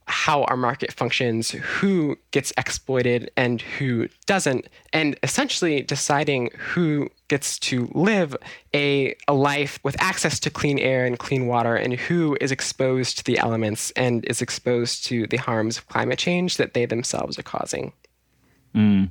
how 0.06 0.42
our 0.44 0.56
market 0.56 0.92
functions, 0.92 1.50
who 1.50 2.16
gets 2.32 2.52
exploited 2.56 3.30
and 3.36 3.62
who 3.62 4.08
doesn't, 4.26 4.68
and 4.92 5.18
essentially 5.22 5.82
deciding 5.82 6.50
who 6.58 7.08
gets 7.28 7.58
to 7.58 7.88
live 7.94 8.36
a, 8.74 9.14
a 9.28 9.32
life 9.32 9.78
with 9.82 10.00
access 10.00 10.40
to 10.40 10.50
clean 10.50 10.78
air 10.78 11.06
and 11.06 11.18
clean 11.18 11.46
water 11.46 11.76
and 11.76 11.94
who 11.94 12.36
is 12.40 12.50
exposed 12.50 13.18
to 13.18 13.24
the 13.24 13.38
elements 13.38 13.90
and 13.92 14.24
is 14.24 14.42
exposed 14.42 15.04
to 15.06 15.26
the 15.28 15.36
harms 15.36 15.78
of 15.78 15.88
climate 15.88 16.18
change 16.18 16.56
that 16.56 16.74
they 16.74 16.84
themselves 16.84 17.38
are 17.38 17.44
causing. 17.44 17.92
Mm. 18.74 19.10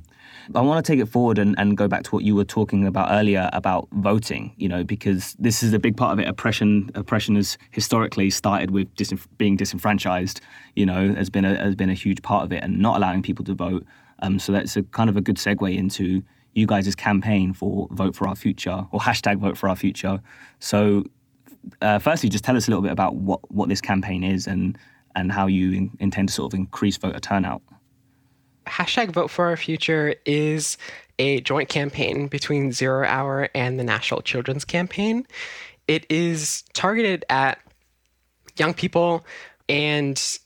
I 0.54 0.60
want 0.60 0.84
to 0.84 0.92
take 0.92 1.00
it 1.00 1.06
forward 1.06 1.38
and, 1.38 1.54
and 1.58 1.76
go 1.76 1.86
back 1.86 2.02
to 2.04 2.10
what 2.10 2.24
you 2.24 2.34
were 2.34 2.44
talking 2.44 2.86
about 2.86 3.10
earlier 3.12 3.48
about 3.52 3.88
voting, 3.92 4.52
you 4.56 4.68
know, 4.68 4.82
because 4.82 5.36
this 5.38 5.62
is 5.62 5.72
a 5.72 5.78
big 5.78 5.96
part 5.96 6.12
of 6.12 6.18
it. 6.18 6.28
Oppression, 6.28 6.90
oppression 6.94 7.36
has 7.36 7.56
historically 7.70 8.28
started 8.28 8.70
with 8.70 8.92
dis- 8.96 9.14
being 9.38 9.56
disenfranchised, 9.56 10.40
you 10.74 10.84
know, 10.84 11.14
has 11.14 11.30
been 11.30 11.44
a, 11.44 11.56
has 11.56 11.76
been 11.76 11.90
a 11.90 11.94
huge 11.94 12.22
part 12.22 12.44
of 12.44 12.52
it 12.52 12.62
and 12.62 12.80
not 12.80 12.96
allowing 12.96 13.22
people 13.22 13.44
to 13.44 13.54
vote. 13.54 13.84
Um, 14.20 14.38
so 14.38 14.52
that's 14.52 14.76
a 14.76 14.82
kind 14.84 15.08
of 15.08 15.16
a 15.16 15.20
good 15.20 15.36
segue 15.36 15.76
into 15.76 16.22
you 16.54 16.66
guys' 16.66 16.94
campaign 16.94 17.52
for 17.52 17.88
Vote 17.92 18.14
for 18.14 18.28
Our 18.28 18.36
Future 18.36 18.84
or 18.90 19.00
hashtag 19.00 19.38
Vote 19.38 19.56
for 19.56 19.68
Our 19.68 19.76
Future. 19.76 20.20
So, 20.58 21.04
uh, 21.80 21.98
firstly, 21.98 22.28
just 22.28 22.44
tell 22.44 22.56
us 22.56 22.66
a 22.66 22.70
little 22.70 22.82
bit 22.82 22.92
about 22.92 23.14
what, 23.14 23.48
what 23.50 23.68
this 23.68 23.80
campaign 23.80 24.24
is 24.24 24.46
and, 24.46 24.76
and 25.14 25.30
how 25.30 25.46
you 25.46 25.72
in, 25.72 25.90
intend 26.00 26.28
to 26.28 26.34
sort 26.34 26.52
of 26.52 26.58
increase 26.58 26.96
voter 26.96 27.20
turnout 27.20 27.62
hashtag 28.66 29.12
vote 29.12 29.30
for 29.30 29.46
our 29.46 29.56
future 29.56 30.14
is 30.24 30.76
a 31.18 31.40
joint 31.40 31.68
campaign 31.68 32.26
between 32.26 32.72
Zero 32.72 33.06
Hour 33.06 33.48
and 33.54 33.78
the 33.78 33.84
National 33.84 34.22
Children's 34.22 34.64
Campaign. 34.64 35.26
It 35.88 36.06
is 36.10 36.62
targeted 36.72 37.24
at 37.28 37.58
young 38.56 38.74
people 38.74 39.24
and 39.68 40.38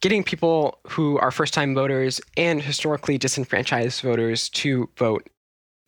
getting 0.00 0.22
people 0.22 0.78
who 0.86 1.18
are 1.18 1.30
first 1.30 1.54
time 1.54 1.74
voters 1.74 2.20
and 2.36 2.60
historically 2.60 3.18
disenfranchised 3.18 4.02
voters 4.02 4.48
to 4.50 4.88
vote 4.96 5.28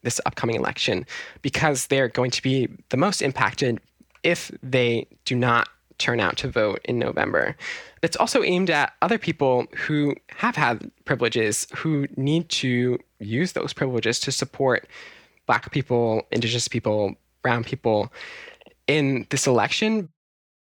this 0.02 0.20
upcoming 0.26 0.56
election 0.56 1.04
because 1.42 1.88
they're 1.88 2.08
going 2.08 2.30
to 2.30 2.42
be 2.42 2.68
the 2.88 2.96
most 2.96 3.20
impacted 3.20 3.80
if 4.22 4.50
they 4.62 5.06
do 5.24 5.34
not 5.34 5.68
turn 5.98 6.20
out 6.20 6.36
to 6.38 6.48
vote 6.48 6.80
in 6.84 6.98
November. 6.98 7.56
It's 8.02 8.16
also 8.16 8.42
aimed 8.42 8.70
at 8.70 8.92
other 9.02 9.18
people 9.18 9.66
who 9.76 10.14
have 10.30 10.56
had 10.56 10.90
privileges, 11.04 11.66
who 11.76 12.06
need 12.16 12.48
to 12.50 12.98
use 13.20 13.52
those 13.52 13.72
privileges 13.72 14.20
to 14.20 14.32
support 14.32 14.88
Black 15.46 15.70
people, 15.72 16.22
Indigenous 16.30 16.68
people, 16.68 17.14
Brown 17.42 17.64
people 17.64 18.12
in 18.86 19.26
this 19.30 19.46
election. 19.46 20.08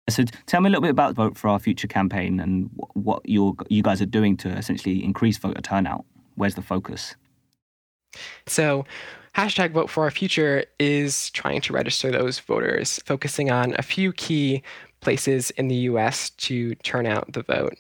So 0.09 0.23
tell 0.45 0.61
me 0.61 0.67
a 0.67 0.71
little 0.71 0.81
bit 0.81 0.91
about 0.91 1.15
Vote 1.15 1.38
for 1.38 1.49
Our 1.49 1.59
Future 1.59 1.88
campaign 1.88 2.39
and 2.39 2.69
what 2.93 3.27
you 3.27 3.55
you 3.69 3.83
guys 3.83 4.01
are 4.01 4.07
doing 4.07 4.38
to 4.38 4.49
essentially 4.49 5.03
increase 5.03 5.38
voter 5.38 5.61
turnout. 5.61 6.05
Where's 6.35 6.55
the 6.55 6.61
focus? 6.61 7.15
So 8.47 8.85
hashtag 9.35 9.71
vote 9.71 9.89
for 9.89 10.03
our 10.03 10.11
future 10.11 10.65
is 10.79 11.29
trying 11.31 11.61
to 11.61 11.73
register 11.73 12.11
those 12.11 12.39
voters, 12.39 12.99
focusing 13.05 13.51
on 13.51 13.75
a 13.77 13.83
few 13.83 14.11
key 14.13 14.63
places 15.01 15.51
in 15.51 15.67
the 15.67 15.75
US 15.75 16.29
to 16.31 16.75
turn 16.75 17.05
out 17.05 17.31
the 17.33 17.43
vote 17.43 17.75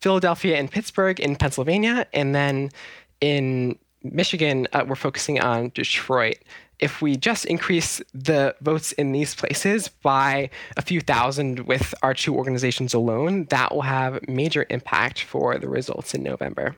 Philadelphia 0.00 0.56
and 0.56 0.70
Pittsburgh 0.70 1.18
in 1.18 1.36
Pennsylvania, 1.36 2.06
and 2.12 2.34
then 2.34 2.70
in 3.20 3.78
Michigan, 4.02 4.68
uh, 4.72 4.84
we're 4.86 4.94
focusing 4.94 5.40
on 5.40 5.70
Detroit. 5.74 6.36
If 6.78 7.00
we 7.00 7.16
just 7.16 7.46
increase 7.46 8.02
the 8.12 8.54
votes 8.60 8.92
in 8.92 9.12
these 9.12 9.34
places 9.34 9.88
by 9.88 10.50
a 10.76 10.82
few 10.82 11.00
thousand 11.00 11.60
with 11.60 11.94
our 12.02 12.12
two 12.12 12.36
organizations 12.36 12.92
alone, 12.92 13.46
that 13.46 13.74
will 13.74 13.82
have 13.82 14.20
major 14.28 14.66
impact 14.68 15.22
for 15.22 15.58
the 15.58 15.68
results 15.68 16.14
in 16.14 16.22
November. 16.22 16.76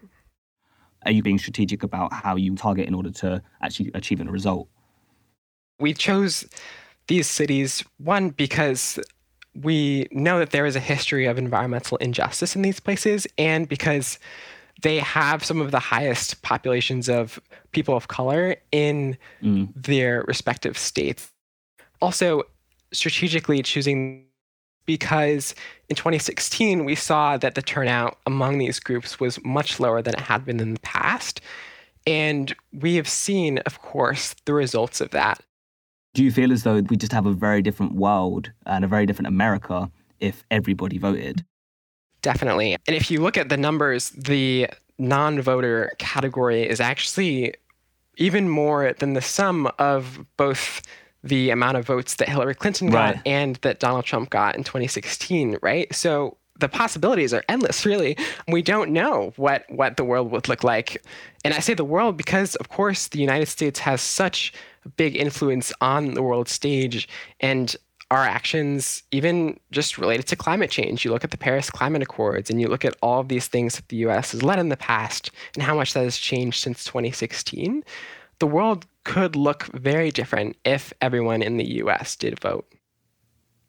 Are 1.04 1.10
you 1.10 1.22
being 1.22 1.38
strategic 1.38 1.82
about 1.82 2.12
how 2.12 2.36
you 2.36 2.54
target 2.54 2.86
in 2.86 2.94
order 2.94 3.10
to 3.10 3.42
actually 3.60 3.90
achieve 3.94 4.20
a 4.20 4.24
result? 4.24 4.68
We 5.80 5.94
chose 5.94 6.48
these 7.08 7.26
cities, 7.26 7.84
one, 7.98 8.30
because 8.30 8.98
we 9.54 10.08
know 10.10 10.38
that 10.38 10.50
there 10.50 10.66
is 10.66 10.76
a 10.76 10.80
history 10.80 11.26
of 11.26 11.38
environmental 11.38 11.96
injustice 11.98 12.54
in 12.54 12.62
these 12.62 12.80
places, 12.80 13.26
and 13.36 13.68
because 13.68 14.18
they 14.82 14.98
have 14.98 15.44
some 15.44 15.60
of 15.60 15.70
the 15.70 15.78
highest 15.78 16.40
populations 16.42 17.08
of 17.08 17.40
people 17.72 17.96
of 17.96 18.08
color 18.08 18.56
in 18.70 19.16
mm. 19.42 19.68
their 19.74 20.22
respective 20.28 20.78
states. 20.78 21.32
Also, 22.00 22.42
strategically 22.92 23.62
choosing 23.62 24.24
because 24.86 25.54
in 25.90 25.96
2016 25.96 26.84
we 26.84 26.94
saw 26.94 27.36
that 27.36 27.54
the 27.54 27.60
turnout 27.60 28.18
among 28.26 28.58
these 28.58 28.80
groups 28.80 29.20
was 29.20 29.42
much 29.44 29.78
lower 29.78 30.00
than 30.00 30.14
it 30.14 30.20
had 30.20 30.44
been 30.44 30.60
in 30.60 30.74
the 30.74 30.80
past. 30.80 31.40
And 32.06 32.54
we 32.72 32.94
have 32.94 33.08
seen, 33.08 33.58
of 33.58 33.82
course, 33.82 34.34
the 34.46 34.54
results 34.54 35.02
of 35.02 35.10
that. 35.10 35.42
Do 36.14 36.24
you 36.24 36.32
feel 36.32 36.52
as 36.52 36.62
though 36.62 36.80
we 36.80 36.96
just 36.96 37.12
have 37.12 37.26
a 37.26 37.32
very 37.32 37.62
different 37.62 37.94
world 37.94 38.50
and 38.66 38.84
a 38.84 38.88
very 38.88 39.06
different 39.06 39.28
America 39.28 39.90
if 40.20 40.44
everybody 40.50 40.98
voted? 40.98 41.44
Definitely. 42.22 42.76
And 42.86 42.96
if 42.96 43.10
you 43.10 43.20
look 43.20 43.36
at 43.36 43.48
the 43.48 43.56
numbers, 43.56 44.10
the 44.10 44.68
non 44.98 45.40
voter 45.40 45.92
category 45.98 46.68
is 46.68 46.80
actually 46.80 47.54
even 48.16 48.48
more 48.48 48.92
than 48.98 49.14
the 49.14 49.22
sum 49.22 49.70
of 49.78 50.24
both 50.36 50.82
the 51.22 51.50
amount 51.50 51.76
of 51.76 51.86
votes 51.86 52.16
that 52.16 52.28
Hillary 52.28 52.54
Clinton 52.54 52.90
got 52.90 53.14
right. 53.14 53.22
and 53.26 53.56
that 53.56 53.80
Donald 53.80 54.04
Trump 54.04 54.30
got 54.30 54.56
in 54.56 54.64
2016, 54.64 55.58
right? 55.62 55.92
So 55.94 56.36
the 56.58 56.68
possibilities 56.68 57.32
are 57.32 57.44
endless 57.48 57.86
really 57.86 58.16
we 58.48 58.62
don't 58.62 58.90
know 58.90 59.32
what 59.36 59.64
what 59.68 59.96
the 59.96 60.04
world 60.04 60.30
would 60.30 60.48
look 60.48 60.64
like 60.64 61.00
and 61.44 61.54
i 61.54 61.60
say 61.60 61.72
the 61.72 61.84
world 61.84 62.16
because 62.16 62.56
of 62.56 62.68
course 62.68 63.08
the 63.08 63.20
united 63.20 63.46
states 63.46 63.78
has 63.78 64.00
such 64.00 64.52
big 64.96 65.16
influence 65.16 65.72
on 65.80 66.14
the 66.14 66.22
world 66.22 66.48
stage 66.48 67.08
and 67.40 67.76
our 68.10 68.24
actions 68.24 69.02
even 69.10 69.60
just 69.70 69.98
related 69.98 70.26
to 70.26 70.34
climate 70.34 70.70
change 70.70 71.04
you 71.04 71.10
look 71.10 71.24
at 71.24 71.30
the 71.30 71.36
paris 71.36 71.70
climate 71.70 72.02
accords 72.02 72.48
and 72.48 72.60
you 72.60 72.66
look 72.66 72.84
at 72.84 72.96
all 73.02 73.20
of 73.20 73.28
these 73.28 73.48
things 73.48 73.76
that 73.76 73.88
the 73.88 73.96
us 73.98 74.32
has 74.32 74.42
led 74.42 74.58
in 74.58 74.70
the 74.70 74.76
past 74.76 75.30
and 75.54 75.62
how 75.62 75.74
much 75.74 75.92
that 75.92 76.04
has 76.04 76.16
changed 76.16 76.60
since 76.60 76.84
2016 76.84 77.84
the 78.38 78.46
world 78.46 78.86
could 79.04 79.36
look 79.36 79.64
very 79.74 80.10
different 80.10 80.56
if 80.64 80.92
everyone 81.00 81.42
in 81.42 81.56
the 81.56 81.64
US 81.82 82.14
did 82.16 82.38
vote. 82.40 82.66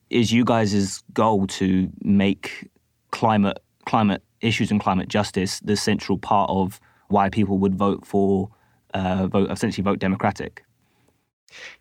Is 0.09 0.31
you 0.31 0.43
guys' 0.43 1.03
goal 1.13 1.47
to 1.47 1.89
make 2.01 2.69
climate 3.11 3.59
climate 3.85 4.21
issues 4.41 4.69
and 4.69 4.79
climate 4.79 5.07
justice 5.07 5.59
the 5.61 5.75
central 5.75 6.17
part 6.17 6.49
of 6.49 6.79
why 7.07 7.29
people 7.29 7.57
would 7.57 7.75
vote 7.75 8.05
for 8.05 8.49
uh, 8.93 9.27
vote 9.27 9.49
essentially 9.51 9.83
vote 9.83 9.99
democratic? 9.99 10.63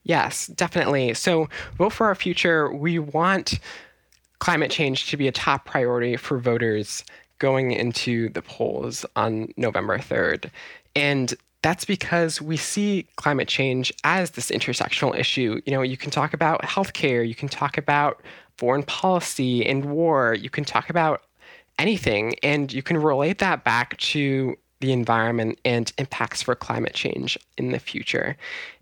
Yes, 0.05 0.47
definitely. 0.49 1.15
So, 1.15 1.49
vote 1.77 1.93
for 1.93 2.07
our 2.07 2.15
future. 2.15 2.73
We 2.73 2.99
want 2.99 3.59
climate 4.39 4.71
change 4.71 5.11
to 5.11 5.17
be 5.17 5.29
a 5.29 5.33
top 5.33 5.65
priority 5.65 6.17
for 6.17 6.39
voters 6.39 7.05
going 7.39 7.73
into 7.73 8.29
the 8.31 8.43
polls 8.43 9.05
on 9.17 9.53
November 9.57 9.99
3rd. 9.99 10.51
And 10.95 11.35
that's 11.63 11.85
because 11.85 12.41
we 12.41 12.57
see 12.57 13.07
climate 13.17 13.49
change 13.49 13.93
as 14.05 14.33
this 14.33 14.51
intersectional 14.51 15.17
issue. 15.19 15.61
You 15.67 15.73
know, 15.73 15.83
you 15.83 15.97
can 15.97 16.11
talk 16.11 16.33
about 16.33 16.63
healthcare, 16.63 17.27
you 17.27 17.35
can 17.35 17.49
talk 17.49 17.79
about 17.79 18.23
foreign 18.57 18.83
policy 18.85 19.65
and 19.67 19.87
war, 19.87 20.35
you 20.35 20.51
can 20.51 20.65
talk 20.65 20.91
about 20.91 21.23
anything, 21.79 22.35
and 22.43 22.73
you 22.73 22.83
can 22.83 22.97
relate 22.97 23.39
that 23.39 23.65
back 23.65 23.97
to 23.99 24.57
the 24.81 24.93
environment 24.93 25.59
and 25.65 25.93
impacts 25.99 26.43
for 26.43 26.55
climate 26.55 26.95
change 26.95 27.39
in 27.57 27.73
the 27.73 27.79
future. 27.79 28.37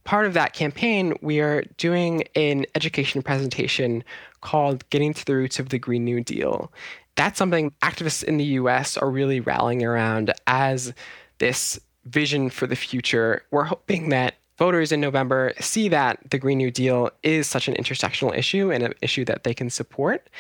Part 0.07 0.27
of 0.27 0.35
that 0.35 0.53
campaign, 0.53 1.15
we 1.21 1.41
are 1.41 1.65
doing 1.79 2.23
an 2.37 2.65
education 2.77 3.23
presentation 3.23 4.05
called 4.41 4.89
Getting 4.91 5.13
to 5.13 5.25
the 5.25 5.35
Roots 5.35 5.59
of 5.59 5.71
the 5.71 5.81
Green 5.81 6.05
New 6.05 6.23
Deal. 6.23 6.73
That's 7.17 7.37
something 7.37 7.73
activists 7.83 8.23
in 8.23 8.37
the 8.37 8.45
US 8.45 8.97
are 8.97 9.11
really 9.11 9.41
rallying 9.41 9.85
around 9.85 10.33
as 10.47 10.95
this 11.39 11.81
vision 12.05 12.51
for 12.51 12.69
the 12.69 12.77
future. 12.77 13.43
We're 13.51 13.65
hoping 13.65 14.11
that 14.11 14.37
voters 14.59 14.93
in 14.93 15.01
November 15.01 15.53
see 15.59 15.89
that 15.89 16.21
the 16.31 16.39
Green 16.39 16.59
New 16.59 16.71
Deal 16.71 17.11
is 17.25 17.49
such 17.49 17.67
an 17.67 17.75
intersectional 17.75 18.33
issue 18.39 18.71
and 18.71 18.85
an 18.85 18.95
issue 19.03 19.25
that 19.25 19.43
they 19.43 19.55
can 19.55 19.71
support. 19.71 20.31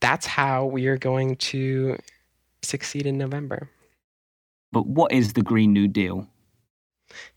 That's 0.00 0.24
how 0.24 0.64
we 0.64 0.86
are 0.86 0.96
going 0.96 1.36
to 1.36 1.98
succeed 2.62 3.04
in 3.04 3.18
November. 3.18 3.68
But 4.72 4.86
what 4.86 5.12
is 5.12 5.34
the 5.34 5.42
Green 5.42 5.74
New 5.74 5.88
Deal? 5.88 6.26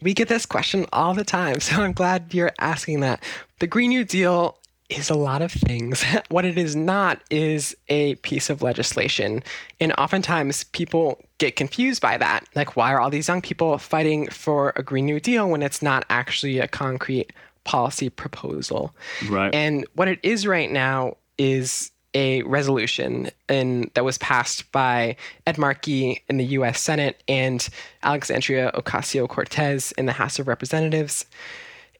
We 0.01 0.13
get 0.13 0.27
this 0.27 0.45
question 0.45 0.85
all 0.93 1.13
the 1.13 1.23
time, 1.23 1.59
so 1.61 1.81
I'm 1.81 1.93
glad 1.93 2.33
you're 2.33 2.53
asking 2.59 3.01
that. 3.01 3.23
The 3.59 3.67
Green 3.67 3.89
New 3.89 4.03
Deal 4.03 4.57
is 4.89 5.09
a 5.09 5.15
lot 5.15 5.41
of 5.41 5.51
things. 5.51 6.03
what 6.29 6.45
it 6.45 6.57
is 6.57 6.75
not 6.75 7.21
is 7.29 7.75
a 7.89 8.15
piece 8.15 8.49
of 8.49 8.61
legislation. 8.61 9.43
And 9.79 9.93
oftentimes 9.97 10.63
people 10.65 11.21
get 11.39 11.55
confused 11.55 12.01
by 12.01 12.17
that. 12.17 12.45
Like, 12.55 12.75
why 12.75 12.93
are 12.93 13.01
all 13.01 13.09
these 13.09 13.27
young 13.27 13.41
people 13.41 13.77
fighting 13.77 14.27
for 14.29 14.73
a 14.75 14.83
Green 14.83 15.05
New 15.05 15.19
Deal 15.19 15.49
when 15.49 15.61
it's 15.61 15.81
not 15.81 16.05
actually 16.09 16.59
a 16.59 16.67
concrete 16.67 17.33
policy 17.63 18.09
proposal? 18.09 18.95
Right. 19.29 19.53
And 19.53 19.85
what 19.95 20.07
it 20.07 20.19
is 20.23 20.47
right 20.47 20.71
now 20.71 21.17
is 21.37 21.91
a 22.17 22.41
resolution 22.41 23.29
in, 23.47 23.91
that 23.93 24.03
was 24.03 24.17
passed 24.17 24.71
by 24.71 25.15
Ed 25.45 25.59
Markey 25.59 26.23
in 26.27 26.37
the 26.37 26.45
US 26.45 26.81
Senate 26.81 27.21
and 27.27 27.69
Alexandria 28.01 28.71
Ocasio 28.73 29.29
Cortez 29.29 29.91
in 29.91 30.07
the 30.07 30.13
House 30.13 30.39
of 30.39 30.47
Representatives. 30.47 31.25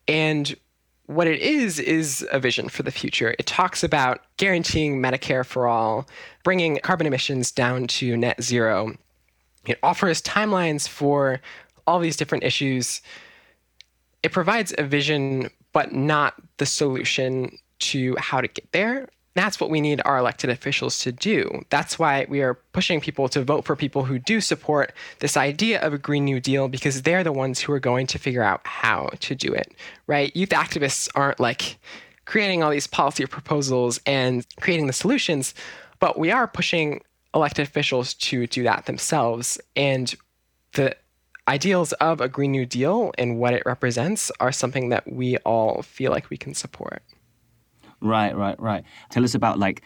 And 0.08 0.56
what 1.06 1.27
it 1.27 1.39
is 1.39 1.77
is 1.77 2.27
a 2.32 2.39
vision 2.39 2.67
for 2.67 2.82
the 2.82 2.89
future. 2.89 3.36
It 3.38 3.45
talks 3.45 3.84
about 3.84 4.21
guaranteeing 4.38 4.99
Medicare 4.99 5.45
for 5.45 5.67
all, 5.67 6.08
bringing 6.43 6.80
carbon 6.82 7.06
emissions 7.06 7.51
down 7.51 7.86
to 7.88 8.17
net 8.17 8.41
zero. 8.41 8.95
It 9.67 9.77
offers 9.84 10.19
timelines 10.23 10.88
for 10.88 11.41
all 11.86 11.99
these 11.99 12.17
different 12.17 12.43
issues. 12.43 13.03
It 14.23 14.32
provides 14.32 14.73
a 14.80 14.84
vision, 14.84 15.51
but 15.73 15.93
not 15.93 16.34
the 16.58 16.65
solution 16.65 17.56
to 17.80 18.15
how 18.17 18.41
to 18.41 18.47
get 18.47 18.71
there. 18.71 19.10
That's 19.38 19.60
what 19.60 19.69
we 19.69 19.82
need 19.82 20.02
our 20.04 20.17
elected 20.17 20.50
officials 20.50 20.97
to 21.00 21.12
do. 21.12 21.63
That's 21.69 22.00
why 22.00 22.26
we 22.28 22.41
are 22.41 22.56
pushing 22.73 23.00
people 23.00 23.30
to 23.30 23.43
vote 23.43 23.65
for 23.65 23.76
people 23.76 24.06
who 24.06 24.17
do 24.17 24.41
support 24.41 24.93
this 25.19 25.38
idea 25.38 25.80
of 25.82 25.93
a 25.93 25.97
Green 25.97 26.26
New 26.26 26.39
Deal 26.39 26.67
because 26.67 27.04
they're 27.04 27.23
the 27.23 27.32
ones 27.32 27.60
who 27.60 27.71
are 27.71 27.80
going 27.80 28.08
to 28.08 28.17
figure 28.17 28.41
out 28.41 28.65
how 28.65 29.10
to 29.19 29.36
do 29.36 29.54
it, 29.54 29.73
right? 30.08 30.36
Youth 30.36 30.50
activists 30.50 31.08
aren't 31.13 31.39
like 31.39 31.78
creating 32.26 32.63
all 32.63 32.71
these 32.71 32.88
policy 32.88 33.26
proposals 33.28 34.00
and 34.06 34.45
creating 34.60 34.88
the 34.88 34.93
solutions, 34.93 35.54
but 36.00 36.17
we 36.17 36.32
are 36.32 36.47
pushing 36.47 37.02
elected 37.36 37.67
officials 37.67 38.15
to 38.15 38.47
do 38.47 38.63
that 38.63 38.86
themselves. 38.86 39.60
And 39.76 40.13
the 40.73 40.95
ideals 41.47 41.93
of 41.93 42.21
a 42.21 42.28
Green 42.28 42.52
New 42.52 42.65
Deal 42.65 43.12
and 43.17 43.38
what 43.38 43.54
it 43.54 43.63
represents 43.65 44.32
are 44.39 44.52
something 44.52 44.89
that 44.89 45.12
we 45.12 45.38
all 45.38 45.82
feel 45.84 46.12
like 46.12 46.30
we 46.30 46.38
can 46.38 46.54
support. 46.54 47.04
Right, 48.01 48.36
right, 48.36 48.60
right. 48.60 48.83
Tell 49.10 49.23
us 49.23 49.36
about 49.36 49.60
like 49.60 49.83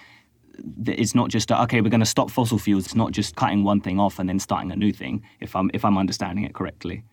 it's 0.86 1.16
not 1.16 1.30
just 1.30 1.52
okay 1.52 1.82
we're 1.82 1.90
going 1.90 2.02
to 2.02 2.06
stop 2.06 2.30
fossil 2.30 2.60
fuels. 2.60 2.86
It's 2.86 2.96
not 2.96 3.12
just 3.12 3.36
cutting 3.36 3.64
one 3.64 3.82
thing 3.82 4.00
off 4.00 4.20
and 4.20 4.28
then 4.28 4.40
starting 4.40 4.72
a 4.72 4.76
new 4.76 4.92
thing 4.92 5.24
if 5.40 5.56
i'm 5.56 5.72
if 5.74 5.84
i'm 5.86 5.98
understanding 5.98 6.44
it 6.44 6.54
correctly. 6.54 7.04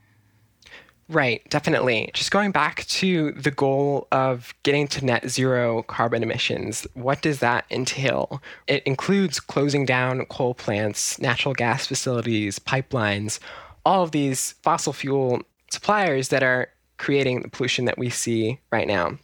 Right 1.08 1.42
definitely. 1.48 2.10
Just 2.12 2.30
going 2.30 2.50
back 2.50 2.84
to 2.86 3.32
the 3.32 3.50
goal 3.50 4.08
of 4.12 4.52
getting 4.64 4.86
to 4.88 5.04
net 5.04 5.28
zero 5.30 5.82
carbon 5.84 6.22
emissions 6.22 6.86
what 6.94 7.22
does 7.22 7.38
that 7.38 7.64
entail? 7.70 8.42
It 8.66 8.82
includes 8.82 9.40
closing 9.40 9.86
down 9.86 10.26
coal 10.26 10.54
plants 10.54 11.18
natural 11.18 11.54
gas 11.54 11.86
facilities 11.86 12.58
pipelines 12.58 13.38
all 13.86 14.02
of 14.02 14.10
these 14.10 14.52
fossil 14.62 14.92
fuel 14.92 15.40
suppliers 15.70 16.28
that 16.28 16.42
are 16.42 16.68
creating 16.98 17.40
the 17.40 17.48
pollution 17.48 17.86
that 17.86 17.96
we 17.96 18.10
see 18.10 18.60
right 18.70 18.86
now. 18.86 19.16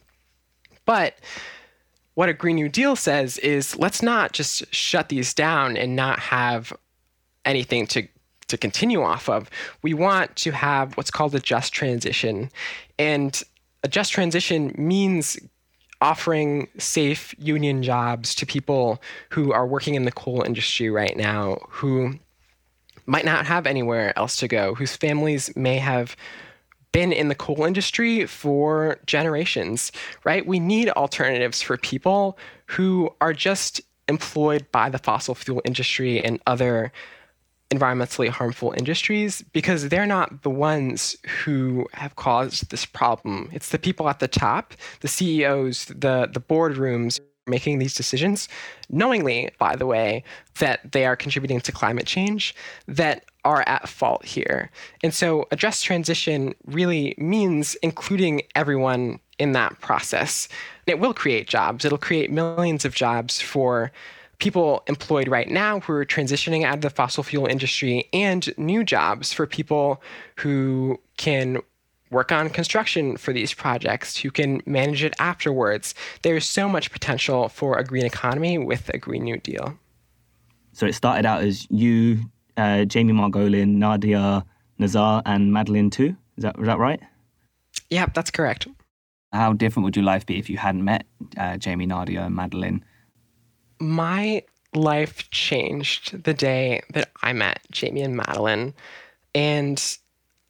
But 0.85 1.19
what 2.15 2.29
a 2.29 2.33
Green 2.33 2.55
New 2.55 2.69
Deal 2.69 2.95
says 2.95 3.37
is 3.39 3.77
let's 3.77 4.01
not 4.01 4.31
just 4.33 4.73
shut 4.73 5.09
these 5.09 5.33
down 5.33 5.77
and 5.77 5.95
not 5.95 6.19
have 6.19 6.73
anything 7.45 7.85
to 7.87 8.07
to 8.47 8.57
continue 8.57 9.01
off 9.01 9.27
of. 9.27 9.49
We 9.81 9.93
want 9.93 10.35
to 10.37 10.51
have 10.51 10.95
what's 10.97 11.09
called 11.09 11.33
a 11.33 11.39
just 11.39 11.73
transition. 11.73 12.51
And 12.99 13.41
a 13.83 13.87
just 13.87 14.11
transition 14.11 14.73
means 14.77 15.37
offering 15.99 16.67
safe 16.77 17.33
union 17.39 17.81
jobs 17.81 18.35
to 18.35 18.45
people 18.45 19.01
who 19.29 19.51
are 19.51 19.65
working 19.65 19.95
in 19.95 20.05
the 20.05 20.11
coal 20.11 20.43
industry 20.43 20.89
right 20.89 21.17
now, 21.17 21.57
who 21.69 22.19
might 23.07 23.25
not 23.25 23.45
have 23.45 23.65
anywhere 23.65 24.17
else 24.17 24.35
to 24.37 24.47
go, 24.47 24.75
whose 24.75 24.95
families 24.95 25.55
may 25.55 25.77
have 25.77 26.15
been 26.95 27.11
in 27.11 27.27
the 27.27 27.35
coal 27.35 27.65
industry 27.65 28.25
for 28.25 28.97
generations, 29.05 29.91
right? 30.23 30.47
We 30.47 30.61
need 30.61 30.87
alternatives 30.91 31.61
for 31.61 31.75
people 31.75 32.37
who 32.67 33.13
are 33.19 33.33
just 33.33 33.81
employed 34.07 34.65
by 34.71 34.89
the 34.89 34.97
fossil 34.97 35.35
fuel 35.35 35.61
industry 35.65 36.23
and 36.23 36.39
other 36.47 36.93
environmentally 37.69 38.29
harmful 38.29 38.73
industries 38.77 39.41
because 39.51 39.89
they're 39.89 40.05
not 40.05 40.43
the 40.43 40.49
ones 40.49 41.17
who 41.43 41.85
have 41.91 42.15
caused 42.15 42.71
this 42.71 42.85
problem. 42.85 43.49
It's 43.51 43.69
the 43.71 43.79
people 43.79 44.07
at 44.07 44.19
the 44.19 44.29
top, 44.29 44.73
the 45.01 45.09
CEOs, 45.09 45.85
the 45.87 46.29
the 46.31 46.39
boardrooms 46.39 47.19
making 47.47 47.77
these 47.79 47.93
decisions 47.93 48.47
knowingly 48.89 49.49
by 49.59 49.75
the 49.75 49.85
way 49.85 50.23
that 50.59 50.91
they 50.93 51.05
are 51.05 51.15
contributing 51.15 51.59
to 51.61 51.71
climate 51.71 52.07
change 52.07 52.55
that 52.87 53.25
are 53.45 53.63
at 53.67 53.87
fault 53.87 54.25
here. 54.25 54.69
And 55.03 55.13
so 55.13 55.47
a 55.51 55.55
just 55.55 55.85
transition 55.85 56.55
really 56.65 57.15
means 57.17 57.75
including 57.75 58.41
everyone 58.55 59.19
in 59.37 59.53
that 59.53 59.79
process. 59.79 60.49
And 60.85 60.93
It 60.93 60.99
will 60.99 61.13
create 61.13 61.47
jobs. 61.47 61.85
It'll 61.85 61.97
create 61.97 62.31
millions 62.31 62.83
of 62.83 62.95
jobs 62.95 63.39
for 63.39 63.91
people 64.39 64.83
employed 64.87 65.27
right 65.27 65.49
now 65.49 65.79
who 65.79 65.93
are 65.93 66.05
transitioning 66.05 66.63
out 66.63 66.75
of 66.75 66.81
the 66.81 66.89
fossil 66.89 67.23
fuel 67.23 67.45
industry 67.45 68.09
and 68.11 68.53
new 68.57 68.83
jobs 68.83 69.31
for 69.31 69.47
people 69.47 70.01
who 70.35 70.99
can 71.17 71.61
work 72.11 72.31
on 72.31 72.49
construction 72.49 73.17
for 73.17 73.33
these 73.33 73.53
projects, 73.53 74.17
who 74.17 74.31
can 74.31 74.61
manage 74.65 75.03
it 75.03 75.13
afterwards. 75.19 75.95
There's 76.21 76.45
so 76.45 76.69
much 76.69 76.91
potential 76.91 77.49
for 77.49 77.77
a 77.77 77.83
green 77.83 78.05
economy 78.05 78.57
with 78.57 78.89
a 78.89 78.97
Green 78.97 79.23
New 79.23 79.37
Deal. 79.37 79.77
So 80.73 80.85
it 80.85 80.93
started 80.93 81.25
out 81.25 81.41
as 81.41 81.67
you, 81.71 82.19
uh, 82.57 82.85
Jamie 82.85 83.13
Margolin, 83.13 83.75
Nadia 83.75 84.45
Nazar, 84.77 85.21
and 85.25 85.51
Madeline 85.53 85.89
Tew. 85.89 86.15
Is 86.37 86.43
that, 86.43 86.57
is 86.59 86.65
that 86.65 86.79
right? 86.79 86.99
Yeah, 87.89 88.07
that's 88.13 88.31
correct. 88.31 88.67
How 89.31 89.53
different 89.53 89.85
would 89.85 89.95
your 89.95 90.05
life 90.05 90.25
be 90.25 90.37
if 90.37 90.49
you 90.49 90.57
hadn't 90.57 90.83
met 90.83 91.05
uh, 91.37 91.57
Jamie, 91.57 91.85
Nadia, 91.85 92.23
and 92.23 92.35
Madeline? 92.35 92.83
My 93.79 94.43
life 94.73 95.29
changed 95.31 96.23
the 96.23 96.33
day 96.33 96.81
that 96.93 97.11
I 97.21 97.33
met 97.33 97.59
Jamie 97.71 98.01
and 98.01 98.15
Madeline. 98.15 98.73
And 99.33 99.81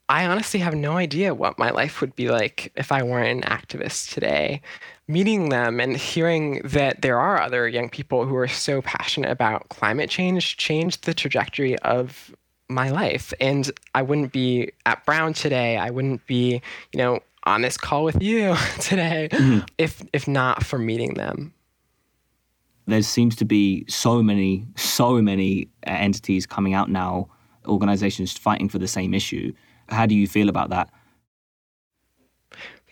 I 0.08 0.26
honestly 0.26 0.60
have 0.60 0.74
no 0.74 0.96
idea 0.96 1.34
what 1.34 1.58
my 1.58 1.70
life 1.70 2.00
would 2.00 2.14
be 2.14 2.28
like 2.28 2.72
if 2.76 2.92
I 2.92 3.02
weren't 3.02 3.44
an 3.44 3.50
activist 3.50 4.14
today. 4.14 4.60
Meeting 5.08 5.48
them 5.48 5.80
and 5.80 5.96
hearing 5.96 6.60
that 6.64 7.02
there 7.02 7.18
are 7.18 7.40
other 7.40 7.68
young 7.68 7.88
people 7.88 8.24
who 8.24 8.36
are 8.36 8.48
so 8.48 8.82
passionate 8.82 9.30
about 9.30 9.68
climate 9.68 10.08
change 10.08 10.56
changed 10.58 11.04
the 11.04 11.14
trajectory 11.14 11.76
of 11.80 12.34
my 12.68 12.90
life. 12.90 13.32
And 13.40 13.70
I 13.94 14.02
wouldn't 14.02 14.32
be 14.32 14.70
at 14.84 15.04
Brown 15.06 15.32
today. 15.32 15.76
I 15.76 15.90
wouldn't 15.90 16.24
be, 16.26 16.60
you 16.92 16.98
know, 16.98 17.20
on 17.44 17.62
this 17.62 17.76
call 17.76 18.04
with 18.04 18.20
you 18.22 18.56
today 18.80 19.28
mm-hmm. 19.30 19.64
if 19.78 20.02
if 20.12 20.26
not 20.28 20.64
for 20.64 20.78
meeting 20.78 21.14
them. 21.14 21.52
There 22.86 23.02
seems 23.02 23.34
to 23.36 23.44
be 23.44 23.84
so 23.88 24.22
many, 24.22 24.66
so 24.76 25.20
many 25.20 25.68
entities 25.84 26.46
coming 26.46 26.74
out 26.74 26.88
now, 26.88 27.28
organizations 27.66 28.36
fighting 28.36 28.68
for 28.68 28.78
the 28.78 28.86
same 28.86 29.12
issue 29.12 29.52
how 29.88 30.06
do 30.06 30.14
you 30.14 30.26
feel 30.26 30.48
about 30.48 30.70
that? 30.70 30.90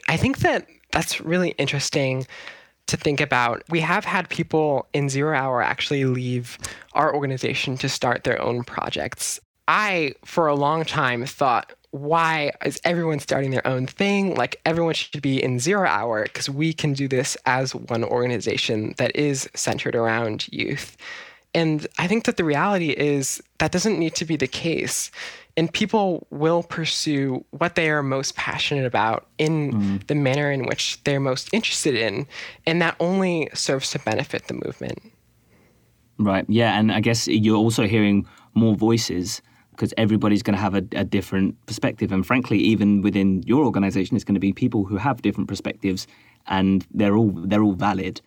I 0.09 0.17
think 0.17 0.39
that 0.39 0.67
that's 0.93 1.21
really 1.21 1.51
interesting 1.59 2.27
to 2.87 2.97
think 2.97 3.21
about. 3.21 3.63
We 3.71 3.81
have 3.81 4.05
had 4.05 4.29
people 4.29 4.87
in 4.93 5.09
Zero 5.09 5.37
Hour 5.37 5.63
actually 5.63 6.05
leave 6.05 6.59
our 6.93 7.15
organization 7.15 7.77
to 7.79 7.89
start 7.89 8.25
their 8.25 8.41
own 8.41 8.65
projects. 8.65 9.41
I, 9.67 10.15
for 10.25 10.47
a 10.47 10.55
long 10.55 10.85
time, 10.85 11.25
thought, 11.25 11.73
why 11.91 12.53
is 12.65 12.81
everyone 12.85 13.21
starting 13.21 13.51
their 13.51 13.67
own 13.67 13.87
thing? 13.87 14.35
Like, 14.35 14.61
everyone 14.67 14.95
should 14.95 15.23
be 15.23 15.43
in 15.43 15.59
Zero 15.59 15.89
Hour 15.89 16.25
because 16.25 16.51
we 16.51 16.73
can 16.73 16.93
do 16.93 17.09
this 17.09 17.37
as 17.47 17.75
one 17.75 18.05
organization 18.05 18.95
that 18.99 19.15
is 19.17 19.49
centered 19.55 19.95
around 19.95 20.47
youth. 20.53 20.97
And 21.55 21.87
I 21.99 22.09
think 22.09 22.25
that 22.25 22.37
the 22.37 22.45
reality 22.45 22.91
is 22.91 23.41
that 23.59 23.71
doesn't 23.71 23.99
need 23.99 24.17
to 24.17 24.25
be 24.25 24.37
the 24.37 24.49
case 24.49 25.11
and 25.57 25.73
people 25.73 26.27
will 26.31 26.63
pursue 26.63 27.45
what 27.51 27.75
they 27.75 27.89
are 27.89 28.03
most 28.03 28.35
passionate 28.37 28.87
about 28.87 29.27
in 29.39 29.73
mm. 29.73 30.07
the 30.07 30.15
manner 30.15 30.51
in 30.51 30.67
which 30.67 31.03
they're 31.05 31.21
most 31.21 31.49
interested 31.53 31.95
in 31.95 32.27
and 32.67 32.83
that 32.83 32.97
only 33.01 33.49
serves 33.55 33.91
to 33.91 33.99
benefit 34.01 34.47
the 34.49 34.55
movement 34.55 34.99
right 36.19 36.45
yeah 36.49 36.79
and 36.79 36.93
i 36.93 37.01
guess 37.01 37.29
you're 37.29 37.57
also 37.57 37.87
hearing 37.87 38.27
more 38.55 38.75
voices 38.75 39.43
because 39.71 39.93
everybody's 39.99 40.43
going 40.43 40.55
to 40.55 40.61
have 40.61 40.75
a, 40.75 40.85
a, 40.93 41.05
different 41.05 41.55
perspective 41.67 42.13
and 42.13 42.27
frankly 42.27 42.59
even 42.59 43.03
within 43.03 43.43
your 43.43 43.65
organization 43.65 44.17
it's 44.17 44.25
going 44.25 44.35
to 44.35 44.41
be 44.41 44.53
people 44.53 44.85
who 44.85 44.97
have 44.97 45.23
different 45.23 45.49
perspectives 45.49 46.07
and 46.47 46.87
they're 46.93 47.17
all 47.17 47.33
they're 47.35 47.63
all 47.63 47.75
valid 47.75 48.21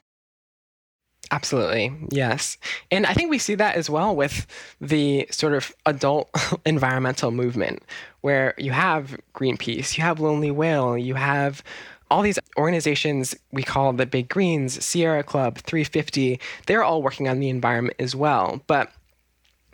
Absolutely. 1.32 1.92
Yes. 2.10 2.58
And 2.90 3.06
I 3.06 3.14
think 3.14 3.30
we 3.30 3.38
see 3.38 3.56
that 3.56 3.76
as 3.76 3.90
well 3.90 4.16
with 4.16 4.48
the 4.80 5.28
sort 5.30 5.54
of 5.54 5.74
adult 5.86 6.30
environmental 6.66 7.32
movement, 7.32 7.84
where 8.22 8.54
you 8.58 8.72
have 8.72 9.18
Greenpeace, 9.34 9.98
you 9.98 10.04
have 10.04 10.20
Lonely 10.20 10.52
Whale, 10.52 10.98
you 10.98 11.16
have 11.16 11.64
all 12.10 12.22
these 12.22 12.40
organizations 12.58 13.36
we 13.52 13.64
call 13.64 13.92
the 13.94 14.06
Big 14.06 14.30
Greens, 14.30 14.84
Sierra 14.84 15.24
Club, 15.24 15.58
350, 15.60 16.40
they're 16.66 16.84
all 16.84 17.04
working 17.04 17.28
on 17.28 17.40
the 17.40 17.50
environment 17.50 17.98
as 18.00 18.16
well. 18.16 18.62
But 18.68 18.92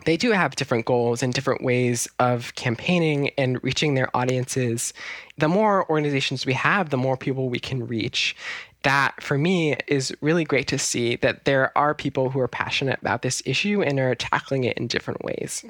they 0.04 0.16
do 0.16 0.32
have 0.32 0.56
different 0.56 0.84
goals 0.84 1.22
and 1.22 1.32
different 1.32 1.62
ways 1.62 2.08
of 2.18 2.54
campaigning 2.56 3.30
and 3.38 3.62
reaching 3.62 3.94
their 3.94 4.14
audiences. 4.14 4.92
The 5.38 5.48
more 5.48 5.88
organizations 5.88 6.44
we 6.44 6.52
have, 6.54 6.90
the 6.90 6.96
more 6.96 7.16
people 7.16 7.48
we 7.48 7.60
can 7.60 7.86
reach 7.86 8.36
that 8.84 9.22
for 9.22 9.36
me 9.36 9.76
is 9.88 10.14
really 10.20 10.44
great 10.44 10.68
to 10.68 10.78
see 10.78 11.16
that 11.16 11.44
there 11.44 11.76
are 11.76 11.94
people 11.94 12.30
who 12.30 12.38
are 12.38 12.48
passionate 12.48 13.00
about 13.00 13.22
this 13.22 13.42
issue 13.44 13.82
and 13.82 13.98
are 13.98 14.14
tackling 14.14 14.64
it 14.64 14.76
in 14.78 14.86
different 14.86 15.24
ways. 15.24 15.64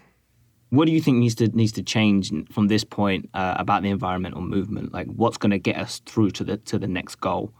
What 0.71 0.87
do 0.87 0.93
you 0.93 1.01
think 1.01 1.19
needs 1.19 1.37
to 1.37 1.49
needs 1.49 1.73
to 1.73 1.83
change 1.83 2.33
from 2.53 2.69
this 2.69 2.85
point 2.85 3.31
uh, 3.33 3.55
about 3.59 3.83
the 3.83 3.91
environmental 3.91 4.41
movement? 4.41 4.93
Like, 4.93 5.07
what's 5.07 5.37
going 5.37 5.53
to 5.53 5.59
get 5.59 5.77
us 5.77 6.01
through 6.05 6.33
to 6.33 6.45
the 6.45 6.57
to 6.59 6.79
the 6.79 6.89
next 6.89 7.17
goal? 7.17 7.53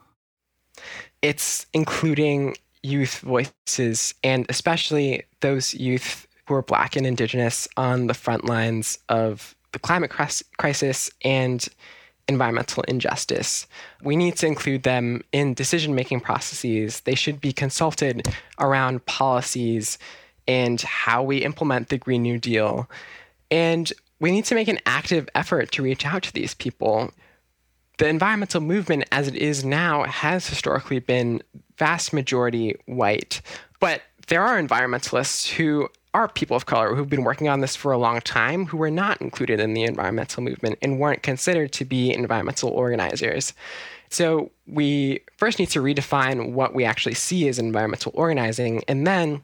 It's 1.23 1.67
including 1.73 2.57
youth 2.83 3.21
voices 3.21 4.15
and 4.23 4.45
especially 4.49 5.23
those 5.41 5.73
youth 5.75 6.27
who 6.47 6.55
are 6.55 6.63
Black 6.63 6.97
and 6.97 7.07
Indigenous 7.07 7.67
on 7.77 8.09
the 8.09 8.15
front 8.15 8.45
lines 8.45 8.99
of 9.09 9.55
the 9.73 9.79
climate 9.79 10.11
crisis 10.11 11.11
and 11.23 11.69
environmental 12.29 12.83
injustice. 12.85 13.67
We 14.03 14.17
need 14.17 14.37
to 14.37 14.47
include 14.47 14.83
them 14.83 15.23
in 15.33 15.55
decision 15.55 15.95
making 15.95 16.21
processes. 16.21 17.01
They 17.01 17.15
should 17.15 17.41
be 17.41 17.53
consulted 17.53 18.27
around 18.59 19.07
policies 19.07 19.99
and 20.47 20.81
how 20.81 21.23
we 21.23 21.39
implement 21.39 21.89
the 21.89 21.99
Green 21.99 22.23
New 22.23 22.39
Deal. 22.39 22.89
And 23.51 23.93
we 24.21 24.31
need 24.31 24.45
to 24.47 24.55
make 24.55 24.69
an 24.69 24.79
active 24.87 25.29
effort 25.35 25.73
to 25.73 25.83
reach 25.83 26.07
out 26.07 26.23
to 26.25 26.33
these 26.33 26.55
people. 26.55 27.13
The 27.99 28.09
environmental 28.09 28.61
movement, 28.61 29.05
as 29.13 29.29
it 29.29 29.37
is 29.37 29.65
now, 29.65 30.05
has 30.05 30.47
historically 30.47 30.99
been 30.99 31.43
vast 31.79 32.13
majority 32.13 32.75
white. 32.87 33.41
But 33.81 34.03
there 34.27 34.43
are 34.43 34.61
environmentalists 34.61 35.51
who 35.51 35.89
are 36.15 36.29
people 36.29 36.57
of 36.57 36.67
color 36.67 36.95
who've 36.95 37.09
been 37.09 37.25
working 37.25 37.49
on 37.49 37.61
this 37.61 37.75
for 37.75 37.91
a 37.93 37.99
long 37.99 38.21
time 38.21 38.67
who 38.67 38.77
were 38.77 38.91
not 38.91 39.21
included 39.21 39.59
in 39.59 39.75
the 39.75 39.83
environmental 39.83 40.43
movement 40.43 40.79
and 40.81 41.01
weren't 41.01 41.23
considered 41.23 41.73
to 41.73 41.85
be 41.85 42.13
environmental 42.13 42.71
organizers. 42.71 43.53
So 44.11 44.53
we 44.67 45.21
first 45.37 45.59
need 45.59 45.71
to 45.71 45.83
redefine 45.83 46.53
what 46.53 46.73
we 46.73 46.85
actually 46.85 47.15
see 47.15 47.49
as 47.49 47.59
environmental 47.59 48.13
organizing 48.15 48.85
and 48.87 49.07
then 49.07 49.43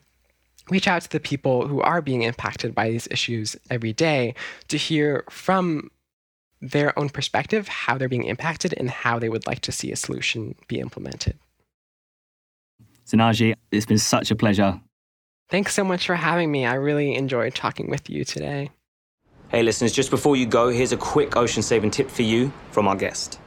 reach 0.70 0.86
out 0.86 1.02
to 1.02 1.10
the 1.10 1.18
people 1.18 1.66
who 1.66 1.80
are 1.80 2.00
being 2.00 2.22
impacted 2.22 2.72
by 2.72 2.90
these 2.90 3.08
issues 3.10 3.56
every 3.68 3.92
day 3.92 4.34
to 4.68 4.76
hear 4.76 5.24
from 5.28 5.90
their 6.60 6.96
own 6.96 7.08
perspective 7.08 7.66
how 7.66 7.98
they're 7.98 8.08
being 8.08 8.24
impacted 8.24 8.74
and 8.76 8.90
how 8.90 9.18
they 9.18 9.28
would 9.28 9.46
like 9.46 9.60
to 9.60 9.72
see 9.72 9.90
a 9.90 9.96
solution 9.96 10.54
be 10.68 10.78
implemented. 10.78 11.36
Zanagee, 13.10 13.54
it's 13.70 13.86
been 13.86 13.98
such 13.98 14.30
a 14.30 14.36
pleasure 14.36 14.80
Thanks 15.50 15.74
so 15.74 15.82
much 15.82 16.06
for 16.06 16.14
having 16.14 16.50
me. 16.52 16.64
I 16.64 16.74
really 16.74 17.16
enjoyed 17.16 17.56
talking 17.56 17.90
with 17.90 18.08
you 18.08 18.24
today. 18.24 18.70
Hey, 19.48 19.64
listeners, 19.64 19.92
just 19.92 20.10
before 20.10 20.36
you 20.36 20.46
go, 20.46 20.68
here's 20.68 20.92
a 20.92 20.96
quick 20.96 21.36
ocean 21.36 21.64
saving 21.64 21.90
tip 21.90 22.08
for 22.08 22.22
you 22.22 22.52
from 22.70 22.86
our 22.86 22.94
guest. 22.94 23.40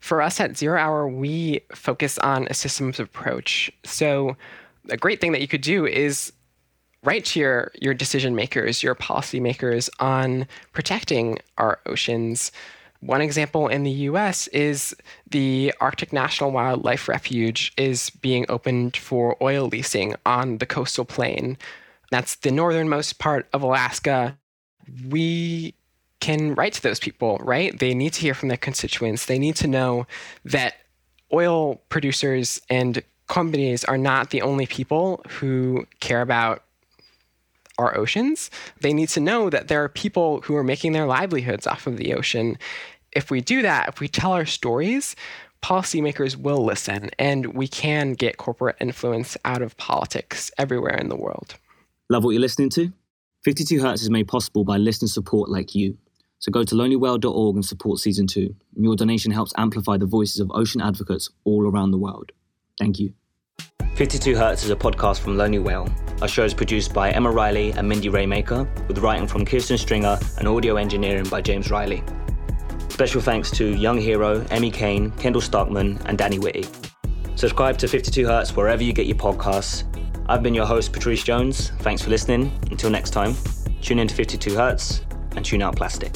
For 0.00 0.20
us 0.20 0.40
at 0.40 0.56
Zero 0.56 0.78
Hour, 0.78 1.08
we 1.08 1.60
focus 1.72 2.18
on 2.18 2.48
a 2.50 2.54
systems 2.54 2.98
approach. 2.98 3.70
So, 3.84 4.36
a 4.90 4.96
great 4.96 5.20
thing 5.20 5.32
that 5.32 5.40
you 5.40 5.48
could 5.48 5.62
do 5.62 5.86
is 5.86 6.32
write 7.04 7.24
to 7.26 7.40
your, 7.40 7.70
your 7.80 7.94
decision 7.94 8.34
makers, 8.34 8.82
your 8.82 8.96
policymakers 8.96 9.88
on 10.00 10.48
protecting 10.72 11.38
our 11.58 11.78
oceans, 11.86 12.50
one 13.04 13.20
example 13.20 13.68
in 13.68 13.82
the 13.82 13.90
US 13.90 14.46
is 14.48 14.96
the 15.30 15.74
Arctic 15.80 16.12
National 16.12 16.50
Wildlife 16.50 17.06
Refuge 17.08 17.72
is 17.76 18.08
being 18.08 18.46
opened 18.48 18.96
for 18.96 19.36
oil 19.42 19.66
leasing 19.66 20.14
on 20.24 20.58
the 20.58 20.66
coastal 20.66 21.04
plain. 21.04 21.58
That's 22.10 22.36
the 22.36 22.50
northernmost 22.50 23.18
part 23.18 23.46
of 23.52 23.62
Alaska. 23.62 24.38
We 25.08 25.74
can 26.20 26.54
write 26.54 26.72
to 26.74 26.82
those 26.82 26.98
people, 26.98 27.38
right? 27.42 27.78
They 27.78 27.92
need 27.92 28.14
to 28.14 28.22
hear 28.22 28.32
from 28.32 28.48
their 28.48 28.56
constituents. 28.56 29.26
They 29.26 29.38
need 29.38 29.56
to 29.56 29.68
know 29.68 30.06
that 30.46 30.74
oil 31.32 31.82
producers 31.90 32.60
and 32.70 33.02
companies 33.26 33.84
are 33.84 33.98
not 33.98 34.30
the 34.30 34.40
only 34.40 34.66
people 34.66 35.22
who 35.28 35.86
care 36.00 36.22
about 36.22 36.62
our 37.78 37.96
oceans. 37.96 38.50
They 38.80 38.92
need 38.92 39.08
to 39.10 39.20
know 39.20 39.50
that 39.50 39.68
there 39.68 39.82
are 39.82 39.88
people 39.88 40.40
who 40.42 40.54
are 40.56 40.64
making 40.64 40.92
their 40.92 41.06
livelihoods 41.06 41.66
off 41.66 41.86
of 41.86 41.96
the 41.96 42.14
ocean 42.14 42.56
if 43.14 43.30
we 43.30 43.40
do 43.40 43.62
that, 43.62 43.88
if 43.88 44.00
we 44.00 44.08
tell 44.08 44.32
our 44.32 44.46
stories, 44.46 45.16
policymakers 45.62 46.36
will 46.36 46.64
listen 46.64 47.10
and 47.18 47.54
we 47.54 47.66
can 47.66 48.12
get 48.12 48.36
corporate 48.36 48.76
influence 48.80 49.36
out 49.44 49.62
of 49.62 49.76
politics 49.76 50.50
everywhere 50.58 50.96
in 50.96 51.08
the 51.08 51.16
world. 51.16 51.54
Love 52.10 52.24
what 52.24 52.32
you're 52.32 52.40
listening 52.40 52.70
to? 52.70 52.92
52 53.44 53.80
Hertz 53.80 54.02
is 54.02 54.10
made 54.10 54.28
possible 54.28 54.64
by 54.64 54.76
listener 54.76 55.08
support 55.08 55.48
like 55.50 55.74
you. 55.74 55.96
So 56.38 56.52
go 56.52 56.64
to 56.64 56.74
lonelywhale.org 56.74 57.54
and 57.54 57.64
support 57.64 57.98
season 57.98 58.26
two. 58.26 58.54
Your 58.76 58.96
donation 58.96 59.32
helps 59.32 59.54
amplify 59.56 59.96
the 59.96 60.06
voices 60.06 60.40
of 60.40 60.50
ocean 60.54 60.82
advocates 60.82 61.30
all 61.44 61.66
around 61.66 61.90
the 61.90 61.98
world. 61.98 62.32
Thank 62.78 62.98
you. 62.98 63.14
52 63.94 64.34
Hertz 64.34 64.64
is 64.64 64.70
a 64.70 64.76
podcast 64.76 65.20
from 65.20 65.38
Lonely 65.38 65.60
Whale. 65.60 65.88
Our 66.20 66.28
show 66.28 66.44
is 66.44 66.52
produced 66.52 66.92
by 66.92 67.12
Emma 67.12 67.30
Riley 67.30 67.70
and 67.72 67.88
Mindy 67.88 68.08
Raymaker, 68.08 68.66
with 68.88 68.98
writing 68.98 69.26
from 69.26 69.46
Kirsten 69.46 69.78
Stringer 69.78 70.18
and 70.38 70.48
audio 70.48 70.76
engineering 70.76 71.28
by 71.28 71.40
James 71.40 71.70
Riley. 71.70 72.02
Special 72.94 73.20
thanks 73.20 73.50
to 73.50 73.74
Young 73.74 73.98
Hero, 73.98 74.46
Emmy 74.50 74.70
Kane, 74.70 75.10
Kendall 75.18 75.42
Stockman, 75.42 75.98
and 76.06 76.16
Danny 76.16 76.38
Whitty. 76.38 76.64
Subscribe 77.34 77.76
to 77.78 77.88
52 77.88 78.24
Hertz 78.24 78.54
wherever 78.54 78.84
you 78.84 78.92
get 78.92 79.06
your 79.06 79.16
podcasts 79.16 79.82
I've 80.26 80.42
been 80.42 80.54
your 80.54 80.64
host, 80.64 80.92
Patrice 80.92 81.22
Jones. 81.22 81.70
Thanks 81.80 82.00
for 82.00 82.08
listening. 82.08 82.50
Until 82.70 82.88
next 82.88 83.10
time, 83.10 83.34
tune 83.82 83.98
in 83.98 84.08
to 84.08 84.14
52 84.14 84.54
Hertz 84.54 85.02
and 85.36 85.44
tune 85.44 85.60
out 85.60 85.76
plastic. 85.76 86.14